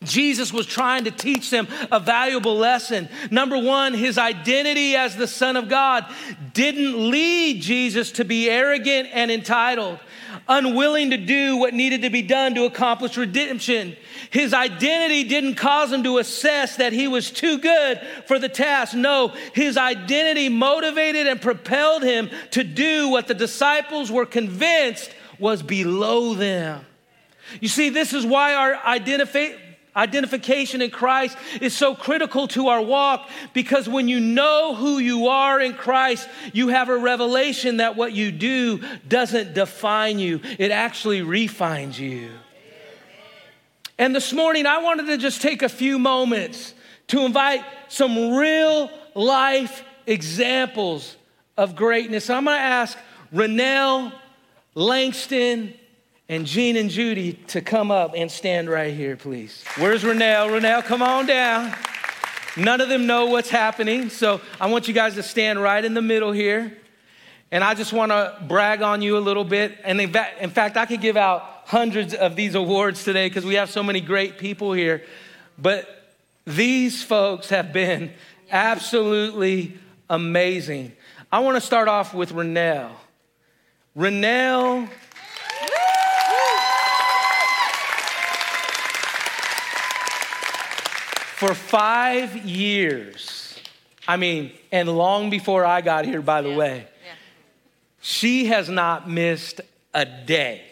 Jesus 0.05 0.53
was 0.53 0.65
trying 0.65 1.05
to 1.05 1.11
teach 1.11 1.51
them 1.51 1.67
a 1.91 1.99
valuable 1.99 2.57
lesson. 2.57 3.09
Number 3.33 3.59
one, 3.59 3.95
his 3.95 4.17
identity 4.17 4.95
as 4.95 5.17
the 5.17 5.27
Son 5.27 5.57
of 5.57 5.69
God 5.69 6.07
didn't 6.53 7.11
lead 7.11 7.63
Jesus 7.63 8.13
to 8.13 8.25
be 8.25 8.49
arrogant 8.49 9.09
and 9.13 9.29
entitled, 9.29 9.99
unwilling 10.47 11.11
to 11.11 11.17
do 11.17 11.57
what 11.57 11.75
needed 11.75 12.03
to 12.03 12.11
be 12.11 12.23
done 12.23 12.55
to 12.55 12.65
accomplish 12.65 13.17
redemption. 13.17 13.97
His 14.31 14.55
identity 14.55 15.25
didn't 15.25 15.57
cause 15.57 15.91
him 15.91 16.05
to 16.05 16.19
assess 16.19 16.77
that 16.77 16.93
he 16.93 17.09
was 17.09 17.33
too 17.33 17.59
good 17.59 18.01
for 18.27 18.39
the 18.39 18.49
task. 18.49 18.95
No, 18.95 19.29
his 19.53 19.77
identity 19.77 20.49
motivated 20.49 21.27
and 21.27 21.41
propelled 21.41 22.05
him 22.05 22.31
to 22.53 22.63
do 22.63 23.09
what 23.09 23.27
the 23.27 23.35
disciples 23.35 24.13
were 24.13 24.27
convinced 24.27 25.11
was 25.41 25.61
below 25.61 26.35
them. 26.35 26.85
You 27.61 27.69
see, 27.69 27.89
this 27.89 28.13
is 28.13 28.25
why 28.25 28.55
our 28.55 28.77
identity 28.85 29.57
Identification 29.99 30.81
in 30.81 30.93
Christ 30.93 31.37
is 31.61 31.77
so 31.77 31.97
critical 31.97 32.47
to 32.49 32.69
our 32.69 32.81
walk 32.81 33.29
because 33.53 33.89
when 33.89 34.07
you 34.07 34.21
know 34.21 34.77
who 34.77 34.99
you 34.99 35.27
are 35.27 35.61
in 35.61 35.75
Christ, 35.75 36.29
you 36.53 36.69
have 36.69 36.89
a 36.89 36.97
revelation 36.97 37.79
that 37.79 37.97
what 37.97 38.13
you 38.13 38.31
do 38.31 38.81
doesn't 39.09 39.55
define 39.55 40.21
you, 40.21 40.41
it 40.57 40.71
actually 40.71 41.23
refines 41.23 41.99
you. 41.99 42.31
And 43.99 44.15
this 44.15 44.33
morning, 44.33 44.67
I 44.67 44.79
wanted 44.79 45.07
to 45.07 45.19
just 45.19 45.43
take 45.43 45.63
a 45.63 45.69
few 45.69 45.99
moments 45.99 46.75
to 47.09 47.25
invite 47.25 47.65
some 47.89 48.37
real 48.37 48.89
life 49.17 49.83
examples 50.07 51.17
of 51.57 51.75
greatness. 51.75 52.31
I'm 52.31 52.45
going 52.45 52.57
to 52.57 52.63
ask 52.63 52.97
Renell, 53.35 54.13
Langston, 54.77 55.75
and 56.29 56.47
Jean 56.47 56.77
and 56.77 56.91
Judy 56.91 57.35
to 57.49 57.61
come 57.61 57.91
up 57.91 58.13
and 58.15 58.31
stand 58.31 58.69
right 58.69 58.93
here, 58.93 59.17
please. 59.17 59.65
Where's 59.79 60.03
Renell? 60.03 60.51
Renell, 60.51 60.85
come 60.85 61.03
on 61.03 61.27
down. 61.27 61.75
None 62.57 62.81
of 62.81 62.89
them 62.89 63.07
know 63.07 63.27
what's 63.27 63.51
happening, 63.51 64.11
so 64.11 64.41
I 64.61 64.67
want 64.67 64.89
you 64.89 64.95
guys 64.95 65.15
to 65.15 65.23
stand 65.23 65.63
right 65.63 65.83
in 65.83 65.95
the 65.95 66.03
middle 66.03 66.33
here. 66.33 66.77
And 67.51 67.65
I 67.65 67.75
just 67.75 67.93
want 67.93 68.13
to 68.13 68.37
brag 68.47 68.83
on 68.83 69.01
you 69.01 69.17
a 69.17 69.21
little 69.21 69.45
bit. 69.45 69.79
And 69.85 70.01
in 70.01 70.11
fact, 70.51 70.77
I 70.77 70.85
could 70.85 71.01
give 71.01 71.17
out 71.17 71.63
hundreds 71.65 72.13
of 72.13 72.37
these 72.37 72.55
awards 72.55 73.05
today 73.05 73.29
because 73.29 73.45
we 73.45 73.55
have 73.55 73.71
so 73.71 73.83
many 73.83 74.01
great 74.01 74.39
people 74.39 74.73
here. 74.73 75.03
But 75.57 75.89
these 76.45 77.03
folks 77.03 77.49
have 77.49 77.73
been 77.73 78.13
absolutely 78.51 79.79
amazing. 80.11 80.93
I 81.33 81.39
want 81.39 81.57
to 81.57 81.61
start 81.61 81.89
off 81.89 82.13
with 82.13 82.33
Renell. 82.33 82.91
Renell 83.97 84.89
For 91.39 91.55
five 91.55 92.37
years, 92.45 93.61
I 94.09 94.17
mean, 94.17 94.51
and 94.73 94.89
long 94.89 95.31
before 95.31 95.65
I 95.65 95.83
got 95.83 96.05
here, 96.05 96.21
by 96.21 96.43
the 96.43 96.49
yeah. 96.49 96.57
way, 96.57 96.77
yeah. 96.79 97.13
she 98.01 98.47
has 98.47 98.69
not 98.69 99.09
missed 99.09 99.61
a 99.95 100.05
day. 100.05 100.63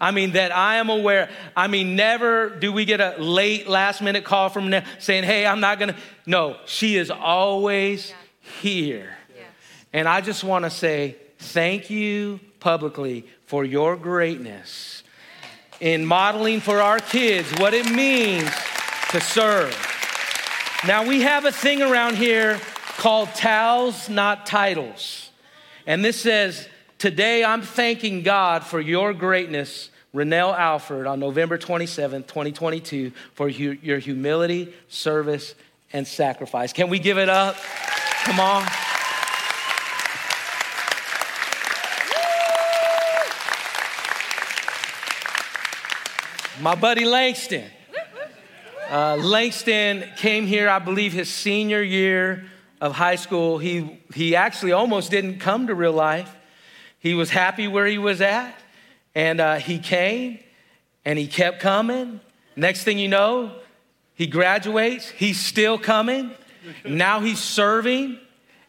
I 0.00 0.10
mean, 0.10 0.32
that 0.32 0.50
I 0.50 0.78
am 0.78 0.90
aware. 0.90 1.30
I 1.56 1.68
mean, 1.68 1.94
never 1.94 2.50
do 2.50 2.72
we 2.72 2.84
get 2.84 3.00
a 3.00 3.22
late, 3.22 3.68
last 3.68 4.02
minute 4.02 4.24
call 4.24 4.48
from 4.48 4.70
them 4.70 4.84
saying, 4.98 5.22
hey, 5.22 5.46
I'm 5.46 5.60
not 5.60 5.78
gonna. 5.78 5.96
No, 6.26 6.56
she 6.66 6.96
is 6.96 7.08
always 7.08 8.10
yeah. 8.10 8.16
here. 8.60 9.16
And 9.92 10.08
I 10.08 10.20
just 10.20 10.42
wanna 10.42 10.70
say 10.70 11.14
thank 11.38 11.90
you 11.90 12.40
publicly 12.58 13.26
for 13.46 13.64
your 13.64 13.96
greatness 13.96 15.04
in 15.78 16.04
modeling 16.04 16.58
for 16.58 16.80
our 16.80 16.98
kids 16.98 17.52
what 17.58 17.72
it 17.72 17.88
means 17.88 18.50
to 19.10 19.20
serve. 19.20 19.91
Now, 20.84 21.06
we 21.06 21.20
have 21.20 21.44
a 21.44 21.52
thing 21.52 21.80
around 21.80 22.16
here 22.16 22.60
called 22.98 23.28
towels, 23.34 24.08
not 24.08 24.46
titles. 24.46 25.30
And 25.86 26.04
this 26.04 26.20
says, 26.20 26.68
Today 26.98 27.44
I'm 27.44 27.62
thanking 27.62 28.22
God 28.22 28.64
for 28.64 28.80
your 28.80 29.12
greatness 29.14 29.90
Renell 30.12 30.56
Alford 30.56 31.06
on 31.06 31.20
November 31.20 31.56
27th, 31.56 32.26
2022, 32.26 33.12
for 33.34 33.48
your 33.48 33.98
humility, 33.98 34.74
service, 34.88 35.54
and 35.92 36.06
sacrifice. 36.06 36.72
Can 36.72 36.90
we 36.90 36.98
give 36.98 37.16
it 37.16 37.28
up? 37.28 37.56
Come 38.24 38.40
on. 38.40 38.62
My 46.60 46.74
buddy 46.74 47.04
Langston. 47.04 47.70
Uh, 48.92 49.16
Langston 49.16 50.04
came 50.18 50.46
here, 50.46 50.68
I 50.68 50.78
believe, 50.78 51.14
his 51.14 51.32
senior 51.32 51.80
year 51.80 52.44
of 52.78 52.92
high 52.92 53.16
school. 53.16 53.56
He, 53.56 53.98
he 54.12 54.36
actually 54.36 54.72
almost 54.72 55.10
didn't 55.10 55.38
come 55.38 55.68
to 55.68 55.74
real 55.74 55.94
life. 55.94 56.30
He 56.98 57.14
was 57.14 57.30
happy 57.30 57.66
where 57.68 57.86
he 57.86 57.96
was 57.96 58.20
at, 58.20 58.54
and 59.14 59.40
uh, 59.40 59.54
he 59.54 59.78
came 59.78 60.40
and 61.06 61.18
he 61.18 61.26
kept 61.26 61.58
coming. 61.58 62.20
Next 62.54 62.84
thing 62.84 62.98
you 62.98 63.08
know, 63.08 63.52
he 64.14 64.26
graduates, 64.26 65.08
he's 65.08 65.40
still 65.40 65.78
coming. 65.78 66.32
Now 66.84 67.20
he's 67.20 67.40
serving. 67.40 68.18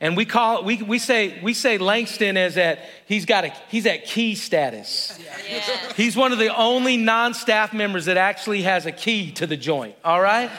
And 0.01 0.17
we 0.17 0.25
call 0.25 0.63
we, 0.63 0.81
we 0.83 0.99
say 0.99 1.39
we 1.41 1.53
say 1.53 1.77
Langston 1.77 2.35
is 2.35 2.57
at 2.57 2.79
he's 3.05 3.25
got 3.25 3.45
a 3.45 3.53
he's 3.69 3.85
at 3.85 4.05
key 4.05 4.35
status. 4.35 5.17
Yeah. 5.23 5.93
He's 5.95 6.17
one 6.17 6.31
of 6.31 6.39
the 6.39 6.53
only 6.55 6.97
non-staff 6.97 7.73
members 7.73 8.05
that 8.05 8.17
actually 8.17 8.63
has 8.63 8.85
a 8.85 8.91
key 8.91 9.31
to 9.33 9.47
the 9.47 9.55
joint, 9.55 9.95
all 10.03 10.21
right? 10.21 10.51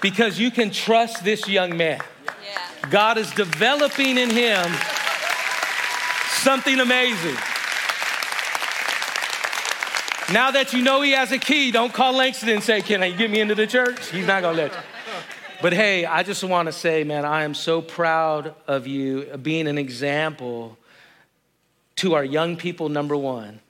because 0.00 0.38
you 0.38 0.50
can 0.50 0.70
trust 0.70 1.24
this 1.24 1.48
young 1.48 1.76
man. 1.76 2.00
Yeah. 2.26 2.90
God 2.90 3.16
is 3.18 3.30
developing 3.30 4.18
in 4.18 4.30
him 4.30 4.66
something 6.42 6.80
amazing. 6.80 7.36
Now 10.32 10.50
that 10.50 10.72
you 10.72 10.82
know 10.82 11.02
he 11.02 11.12
has 11.12 11.30
a 11.30 11.38
key, 11.38 11.70
don't 11.70 11.92
call 11.92 12.14
Langston 12.14 12.48
and 12.48 12.62
say, 12.62 12.80
Can 12.80 13.02
I 13.02 13.10
get 13.10 13.30
me 13.30 13.40
into 13.40 13.54
the 13.54 13.66
church? 13.66 14.10
He's 14.10 14.26
not 14.26 14.42
gonna 14.42 14.56
let 14.56 14.72
you. 14.72 14.78
But 15.62 15.72
hey, 15.72 16.04
I 16.04 16.24
just 16.24 16.42
want 16.42 16.66
to 16.66 16.72
say, 16.72 17.04
man, 17.04 17.24
I 17.24 17.44
am 17.44 17.54
so 17.54 17.80
proud 17.80 18.52
of 18.66 18.88
you 18.88 19.26
being 19.40 19.68
an 19.68 19.78
example 19.78 20.76
to 21.96 22.16
our 22.16 22.24
young 22.24 22.56
people, 22.56 22.88
number 22.88 23.16
one, 23.16 23.60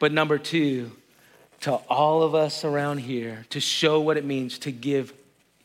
but 0.00 0.10
number 0.10 0.38
two, 0.38 0.90
to 1.60 1.74
all 1.74 2.22
of 2.22 2.34
us 2.34 2.64
around 2.64 2.96
here 2.96 3.44
to 3.50 3.60
show 3.60 4.00
what 4.00 4.16
it 4.16 4.24
means 4.24 4.58
to 4.60 4.72
give 4.72 5.12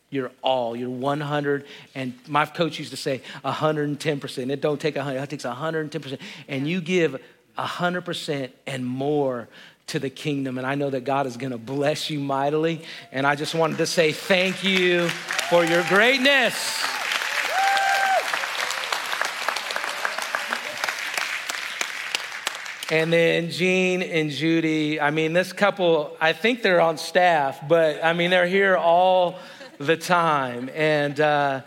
your 0.10 0.32
all, 0.42 0.76
your 0.76 0.90
100. 0.90 1.66
And 1.96 2.14
my 2.28 2.46
coach 2.46 2.78
used 2.78 2.92
to 2.92 2.98
say 2.98 3.22
110%. 3.46 4.50
It 4.52 4.60
don't 4.60 4.82
take 4.82 4.98
100, 4.98 5.18
it 5.18 5.30
takes 5.30 5.46
110%. 5.46 6.20
And 6.50 6.68
you 6.68 6.82
give 6.82 7.22
100% 7.58 8.52
and 8.68 8.86
more 8.86 9.48
to 9.90 10.00
the 10.00 10.10
kingdom. 10.10 10.58
And 10.58 10.66
I 10.66 10.76
know 10.76 10.90
that 10.90 11.04
God 11.04 11.28
is 11.28 11.38
going 11.38 11.52
to 11.52 11.58
bless 11.58 12.10
you 12.10 12.20
mightily. 12.20 12.82
And 13.12 13.28
I 13.28 13.36
just 13.36 13.54
wanted 13.54 13.78
to 13.78 13.86
say 13.86 14.12
thank 14.12 14.64
you 14.64 15.10
for 15.10 15.64
your 15.64 15.84
greatness. 15.84 16.84
And 22.92 23.14
then 23.14 23.52
Gene 23.52 24.02
and 24.02 24.32
Judy, 24.32 25.00
I 25.00 25.12
mean, 25.12 25.34
this 25.34 25.54
couple, 25.54 26.18
I 26.20 26.34
think 26.34 26.64
they're 26.64 26.82
on 26.82 26.98
staff, 26.98 27.60
but 27.68 28.04
I 28.04 28.14
mean, 28.14 28.32
they're 28.32 28.48
here 28.48 28.76
all 28.76 29.38
the 29.78 29.96
time. 29.96 30.72
And, 30.74 31.20
uh, 31.20 31.62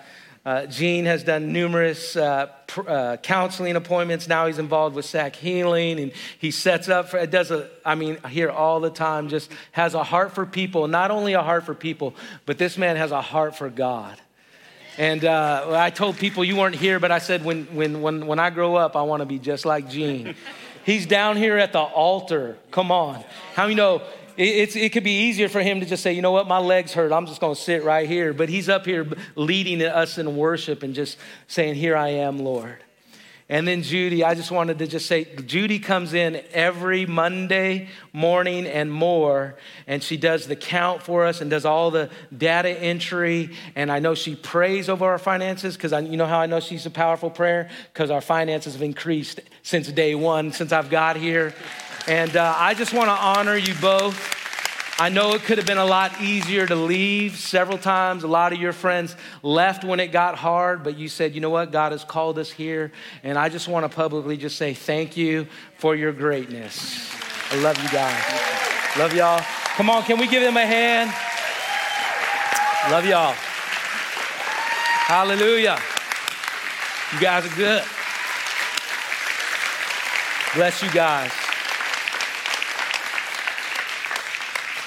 uh, 0.44 0.66
Gene 0.66 1.04
has 1.04 1.22
done 1.22 1.52
numerous 1.52 2.16
uh, 2.16 2.46
pr- 2.66 2.88
uh, 2.88 3.16
counseling 3.18 3.76
appointments. 3.76 4.26
Now 4.26 4.46
he's 4.46 4.58
involved 4.58 4.96
with 4.96 5.04
SAC 5.04 5.36
Healing, 5.36 6.00
and 6.00 6.12
he 6.38 6.50
sets 6.50 6.88
up 6.88 7.10
for. 7.10 7.18
It 7.18 7.30
does 7.30 7.52
a. 7.52 7.70
I 7.84 7.94
mean, 7.94 8.18
here 8.28 8.50
all 8.50 8.80
the 8.80 8.90
time. 8.90 9.28
Just 9.28 9.52
has 9.70 9.94
a 9.94 10.02
heart 10.02 10.32
for 10.32 10.44
people. 10.44 10.88
Not 10.88 11.12
only 11.12 11.34
a 11.34 11.42
heart 11.42 11.64
for 11.64 11.74
people, 11.74 12.14
but 12.44 12.58
this 12.58 12.76
man 12.76 12.96
has 12.96 13.12
a 13.12 13.22
heart 13.22 13.54
for 13.56 13.70
God. 13.70 14.20
And 14.98 15.24
uh, 15.24 15.68
I 15.70 15.90
told 15.90 16.18
people 16.18 16.44
you 16.44 16.56
weren't 16.56 16.74
here, 16.74 16.98
but 16.98 17.12
I 17.12 17.18
said 17.18 17.44
when 17.44 17.66
when 17.66 18.02
when 18.02 18.26
when 18.26 18.38
I 18.40 18.50
grow 18.50 18.74
up, 18.74 18.96
I 18.96 19.02
want 19.02 19.20
to 19.20 19.26
be 19.26 19.38
just 19.38 19.64
like 19.64 19.88
Gene. 19.88 20.34
He's 20.84 21.06
down 21.06 21.36
here 21.36 21.56
at 21.56 21.72
the 21.72 21.78
altar. 21.78 22.58
Come 22.72 22.90
on, 22.90 23.22
how 23.54 23.66
you 23.66 23.76
know? 23.76 24.02
It, 24.36 24.74
it 24.76 24.92
could 24.92 25.04
be 25.04 25.28
easier 25.28 25.48
for 25.48 25.60
him 25.60 25.80
to 25.80 25.86
just 25.86 26.02
say, 26.02 26.12
you 26.12 26.22
know 26.22 26.32
what, 26.32 26.48
my 26.48 26.58
legs 26.58 26.92
hurt. 26.92 27.12
I'm 27.12 27.26
just 27.26 27.40
going 27.40 27.54
to 27.54 27.60
sit 27.60 27.84
right 27.84 28.08
here. 28.08 28.32
But 28.32 28.48
he's 28.48 28.68
up 28.68 28.86
here 28.86 29.06
leading 29.34 29.82
us 29.82 30.18
in 30.18 30.36
worship 30.36 30.82
and 30.82 30.94
just 30.94 31.18
saying, 31.46 31.74
Here 31.74 31.96
I 31.96 32.08
am, 32.08 32.38
Lord. 32.38 32.78
And 33.52 33.68
then 33.68 33.82
Judy, 33.82 34.24
I 34.24 34.34
just 34.34 34.50
wanted 34.50 34.78
to 34.78 34.86
just 34.86 35.04
say, 35.04 35.24
Judy 35.24 35.78
comes 35.78 36.14
in 36.14 36.42
every 36.52 37.04
Monday 37.04 37.88
morning 38.12 38.66
and 38.66 38.90
more, 38.90 39.56
and 39.86 40.02
she 40.02 40.16
does 40.16 40.46
the 40.46 40.56
count 40.56 41.02
for 41.02 41.26
us 41.26 41.42
and 41.42 41.50
does 41.50 41.66
all 41.66 41.90
the 41.90 42.08
data 42.34 42.70
entry. 42.70 43.50
And 43.74 43.92
I 43.92 43.98
know 43.98 44.14
she 44.14 44.36
prays 44.36 44.88
over 44.88 45.04
our 45.04 45.18
finances 45.18 45.76
because 45.76 45.92
you 46.08 46.16
know 46.16 46.24
how 46.24 46.38
I 46.38 46.46
know 46.46 46.60
she's 46.60 46.86
a 46.86 46.90
powerful 46.90 47.28
prayer? 47.28 47.68
Because 47.92 48.10
our 48.10 48.22
finances 48.22 48.72
have 48.72 48.82
increased 48.82 49.40
since 49.62 49.88
day 49.92 50.14
one, 50.14 50.52
since 50.52 50.72
I've 50.72 50.88
got 50.88 51.16
here. 51.16 51.52
And 52.08 52.36
uh, 52.36 52.54
I 52.56 52.74
just 52.74 52.92
want 52.92 53.08
to 53.08 53.12
honor 53.12 53.56
you 53.56 53.74
both. 53.80 54.40
I 54.98 55.08
know 55.08 55.34
it 55.34 55.42
could 55.42 55.58
have 55.58 55.66
been 55.66 55.78
a 55.78 55.84
lot 55.84 56.20
easier 56.20 56.66
to 56.66 56.74
leave 56.74 57.36
several 57.36 57.78
times. 57.78 58.24
A 58.24 58.28
lot 58.28 58.52
of 58.52 58.60
your 58.60 58.72
friends 58.72 59.16
left 59.42 59.84
when 59.84 60.00
it 60.00 60.08
got 60.08 60.36
hard, 60.36 60.84
but 60.84 60.96
you 60.98 61.08
said, 61.08 61.34
you 61.34 61.40
know 61.40 61.50
what? 61.50 61.72
God 61.72 61.92
has 61.92 62.04
called 62.04 62.38
us 62.38 62.50
here. 62.50 62.92
And 63.22 63.38
I 63.38 63.48
just 63.48 63.68
want 63.68 63.88
to 63.88 63.94
publicly 63.94 64.36
just 64.36 64.56
say 64.56 64.74
thank 64.74 65.16
you 65.16 65.46
for 65.78 65.96
your 65.96 66.12
greatness. 66.12 67.10
I 67.50 67.56
love 67.56 67.82
you 67.82 67.88
guys. 67.88 68.98
Love 68.98 69.14
y'all. 69.14 69.42
Come 69.76 69.88
on, 69.90 70.02
can 70.02 70.18
we 70.18 70.26
give 70.26 70.42
them 70.42 70.56
a 70.56 70.66
hand? 70.66 71.10
Love 72.92 73.06
y'all. 73.06 73.34
Hallelujah. 75.06 75.78
You 77.12 77.20
guys 77.20 77.46
are 77.46 77.56
good. 77.56 77.82
Bless 80.54 80.82
you 80.82 80.90
guys. 80.90 81.41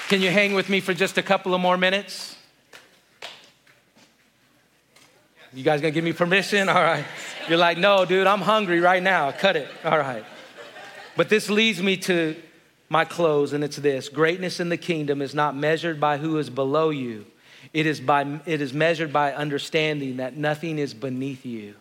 Can 0.08 0.22
you 0.22 0.30
hang 0.30 0.54
with 0.54 0.68
me 0.68 0.78
for 0.80 0.94
just 0.94 1.18
a 1.18 1.22
couple 1.22 1.52
of 1.52 1.60
more 1.60 1.76
minutes? 1.76 2.36
You 5.52 5.64
guys 5.64 5.80
gonna 5.80 5.90
give 5.90 6.04
me 6.04 6.12
permission? 6.12 6.68
All 6.68 6.76
right. 6.76 7.04
You're 7.48 7.58
like, 7.58 7.76
no, 7.76 8.04
dude, 8.04 8.26
I'm 8.28 8.40
hungry 8.40 8.78
right 8.78 9.02
now. 9.02 9.32
Cut 9.32 9.56
it. 9.56 9.68
All 9.84 9.98
right. 9.98 10.24
But 11.16 11.28
this 11.28 11.50
leads 11.50 11.82
me 11.82 11.96
to 11.98 12.36
my 12.88 13.04
close, 13.04 13.52
and 13.52 13.64
it's 13.64 13.78
this 13.78 14.08
greatness 14.08 14.60
in 14.60 14.68
the 14.68 14.76
kingdom 14.76 15.20
is 15.20 15.34
not 15.34 15.56
measured 15.56 15.98
by 15.98 16.18
who 16.18 16.38
is 16.38 16.50
below 16.50 16.90
you, 16.90 17.26
it 17.72 17.86
is, 17.86 18.00
by, 18.00 18.40
it 18.46 18.60
is 18.60 18.72
measured 18.72 19.12
by 19.12 19.32
understanding 19.32 20.18
that 20.18 20.36
nothing 20.36 20.78
is 20.78 20.94
beneath 20.94 21.44
you. 21.44 21.74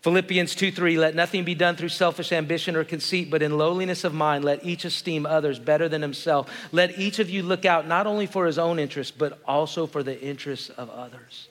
Philippians 0.00 0.54
2 0.54 0.70
3, 0.70 0.96
let 0.96 1.16
nothing 1.16 1.44
be 1.44 1.56
done 1.56 1.74
through 1.74 1.88
selfish 1.88 2.30
ambition 2.30 2.76
or 2.76 2.84
conceit, 2.84 3.30
but 3.30 3.42
in 3.42 3.58
lowliness 3.58 4.04
of 4.04 4.14
mind, 4.14 4.44
let 4.44 4.64
each 4.64 4.84
esteem 4.84 5.26
others 5.26 5.58
better 5.58 5.88
than 5.88 6.02
himself. 6.02 6.48
Let 6.70 6.98
each 6.98 7.18
of 7.18 7.28
you 7.28 7.42
look 7.42 7.64
out 7.64 7.88
not 7.88 8.06
only 8.06 8.26
for 8.26 8.46
his 8.46 8.58
own 8.58 8.78
interests, 8.78 9.14
but 9.16 9.40
also 9.44 9.86
for 9.86 10.04
the 10.04 10.20
interests 10.20 10.70
of 10.70 10.88
others. 10.90 11.48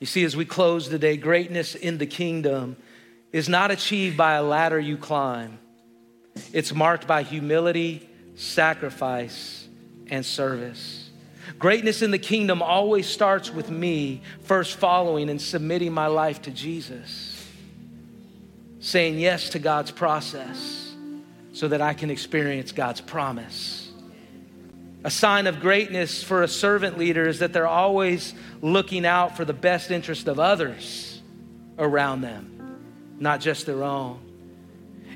You 0.00 0.06
see, 0.06 0.24
as 0.24 0.34
we 0.34 0.46
close 0.46 0.88
today, 0.88 1.18
greatness 1.18 1.74
in 1.74 1.98
the 1.98 2.06
kingdom 2.06 2.76
is 3.30 3.48
not 3.48 3.70
achieved 3.70 4.16
by 4.16 4.34
a 4.34 4.42
ladder 4.42 4.80
you 4.80 4.96
climb, 4.96 5.58
it's 6.52 6.72
marked 6.72 7.06
by 7.06 7.22
humility, 7.22 8.08
sacrifice, 8.36 9.68
and 10.06 10.24
service. 10.24 11.10
Greatness 11.58 12.00
in 12.00 12.10
the 12.10 12.18
kingdom 12.18 12.62
always 12.62 13.06
starts 13.06 13.50
with 13.50 13.70
me 13.70 14.22
first 14.40 14.78
following 14.78 15.28
and 15.28 15.40
submitting 15.40 15.92
my 15.92 16.06
life 16.06 16.40
to 16.42 16.50
Jesus 16.50 17.33
saying 18.84 19.18
yes 19.18 19.48
to 19.48 19.58
God's 19.58 19.90
process 19.90 20.94
so 21.54 21.68
that 21.68 21.80
I 21.80 21.94
can 21.94 22.10
experience 22.10 22.70
God's 22.70 23.00
promise. 23.00 23.90
A 25.04 25.10
sign 25.10 25.46
of 25.46 25.60
greatness 25.60 26.22
for 26.22 26.42
a 26.42 26.48
servant 26.48 26.98
leader 26.98 27.26
is 27.26 27.38
that 27.38 27.54
they're 27.54 27.66
always 27.66 28.34
looking 28.60 29.06
out 29.06 29.38
for 29.38 29.46
the 29.46 29.54
best 29.54 29.90
interest 29.90 30.28
of 30.28 30.38
others 30.38 31.22
around 31.78 32.20
them, 32.20 32.78
not 33.18 33.40
just 33.40 33.64
their 33.64 33.82
own. 33.82 34.20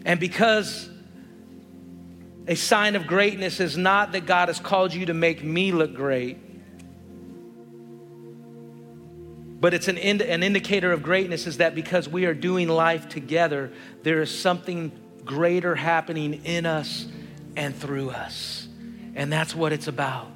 And 0.06 0.18
because 0.18 0.88
a 2.46 2.54
sign 2.54 2.96
of 2.96 3.06
greatness 3.06 3.60
is 3.60 3.76
not 3.76 4.12
that 4.12 4.24
God 4.24 4.48
has 4.48 4.58
called 4.58 4.94
you 4.94 5.04
to 5.06 5.14
make 5.14 5.44
me 5.44 5.72
look 5.72 5.94
great, 5.94 6.38
But 9.60 9.74
it's 9.74 9.88
an, 9.88 9.98
ind- 9.98 10.22
an 10.22 10.42
indicator 10.42 10.92
of 10.92 11.02
greatness 11.02 11.46
is 11.46 11.56
that 11.58 11.74
because 11.74 12.08
we 12.08 12.26
are 12.26 12.34
doing 12.34 12.68
life 12.68 13.08
together, 13.08 13.72
there 14.02 14.22
is 14.22 14.36
something 14.36 14.92
greater 15.24 15.74
happening 15.74 16.44
in 16.44 16.64
us 16.64 17.08
and 17.56 17.74
through 17.74 18.10
us. 18.10 18.68
And 19.14 19.32
that's 19.32 19.54
what 19.54 19.72
it's 19.72 19.88
about. 19.88 20.28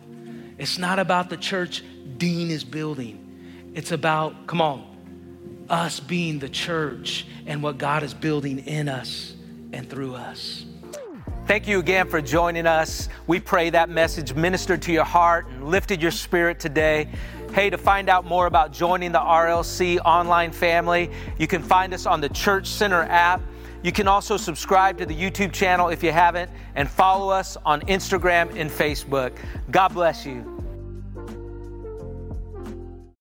It's 0.58 0.76
not 0.76 0.98
about 0.98 1.30
the 1.30 1.36
church 1.36 1.84
Dean 2.18 2.50
is 2.50 2.64
building, 2.64 3.72
it's 3.74 3.92
about, 3.92 4.46
come 4.46 4.60
on, 4.60 5.66
us 5.68 6.00
being 6.00 6.38
the 6.38 6.48
church 6.48 7.26
and 7.46 7.62
what 7.62 7.78
God 7.78 8.02
is 8.02 8.12
building 8.12 8.58
in 8.58 8.88
us 8.88 9.34
and 9.72 9.88
through 9.88 10.14
us. 10.14 10.64
Thank 11.46 11.66
you 11.66 11.80
again 11.80 12.08
for 12.08 12.20
joining 12.20 12.66
us. 12.66 13.08
We 13.26 13.40
pray 13.40 13.70
that 13.70 13.88
message 13.88 14.34
ministered 14.34 14.82
to 14.82 14.92
your 14.92 15.04
heart 15.04 15.46
and 15.48 15.68
lifted 15.68 16.00
your 16.00 16.12
spirit 16.12 16.60
today. 16.60 17.08
Hey, 17.52 17.68
to 17.68 17.76
find 17.76 18.08
out 18.08 18.24
more 18.24 18.46
about 18.46 18.72
joining 18.72 19.12
the 19.12 19.18
RLC 19.18 19.98
online 20.06 20.52
family, 20.52 21.10
you 21.38 21.46
can 21.46 21.62
find 21.62 21.92
us 21.92 22.06
on 22.06 22.22
the 22.22 22.30
Church 22.30 22.66
Center 22.66 23.02
app. 23.02 23.42
You 23.82 23.92
can 23.92 24.08
also 24.08 24.38
subscribe 24.38 24.96
to 24.98 25.04
the 25.04 25.14
YouTube 25.14 25.52
channel 25.52 25.90
if 25.90 26.02
you 26.02 26.12
haven't, 26.12 26.50
and 26.76 26.88
follow 26.88 27.28
us 27.28 27.58
on 27.66 27.82
Instagram 27.82 28.58
and 28.58 28.70
Facebook. 28.70 29.36
God 29.70 29.92
bless 29.92 30.24
you. 30.24 30.61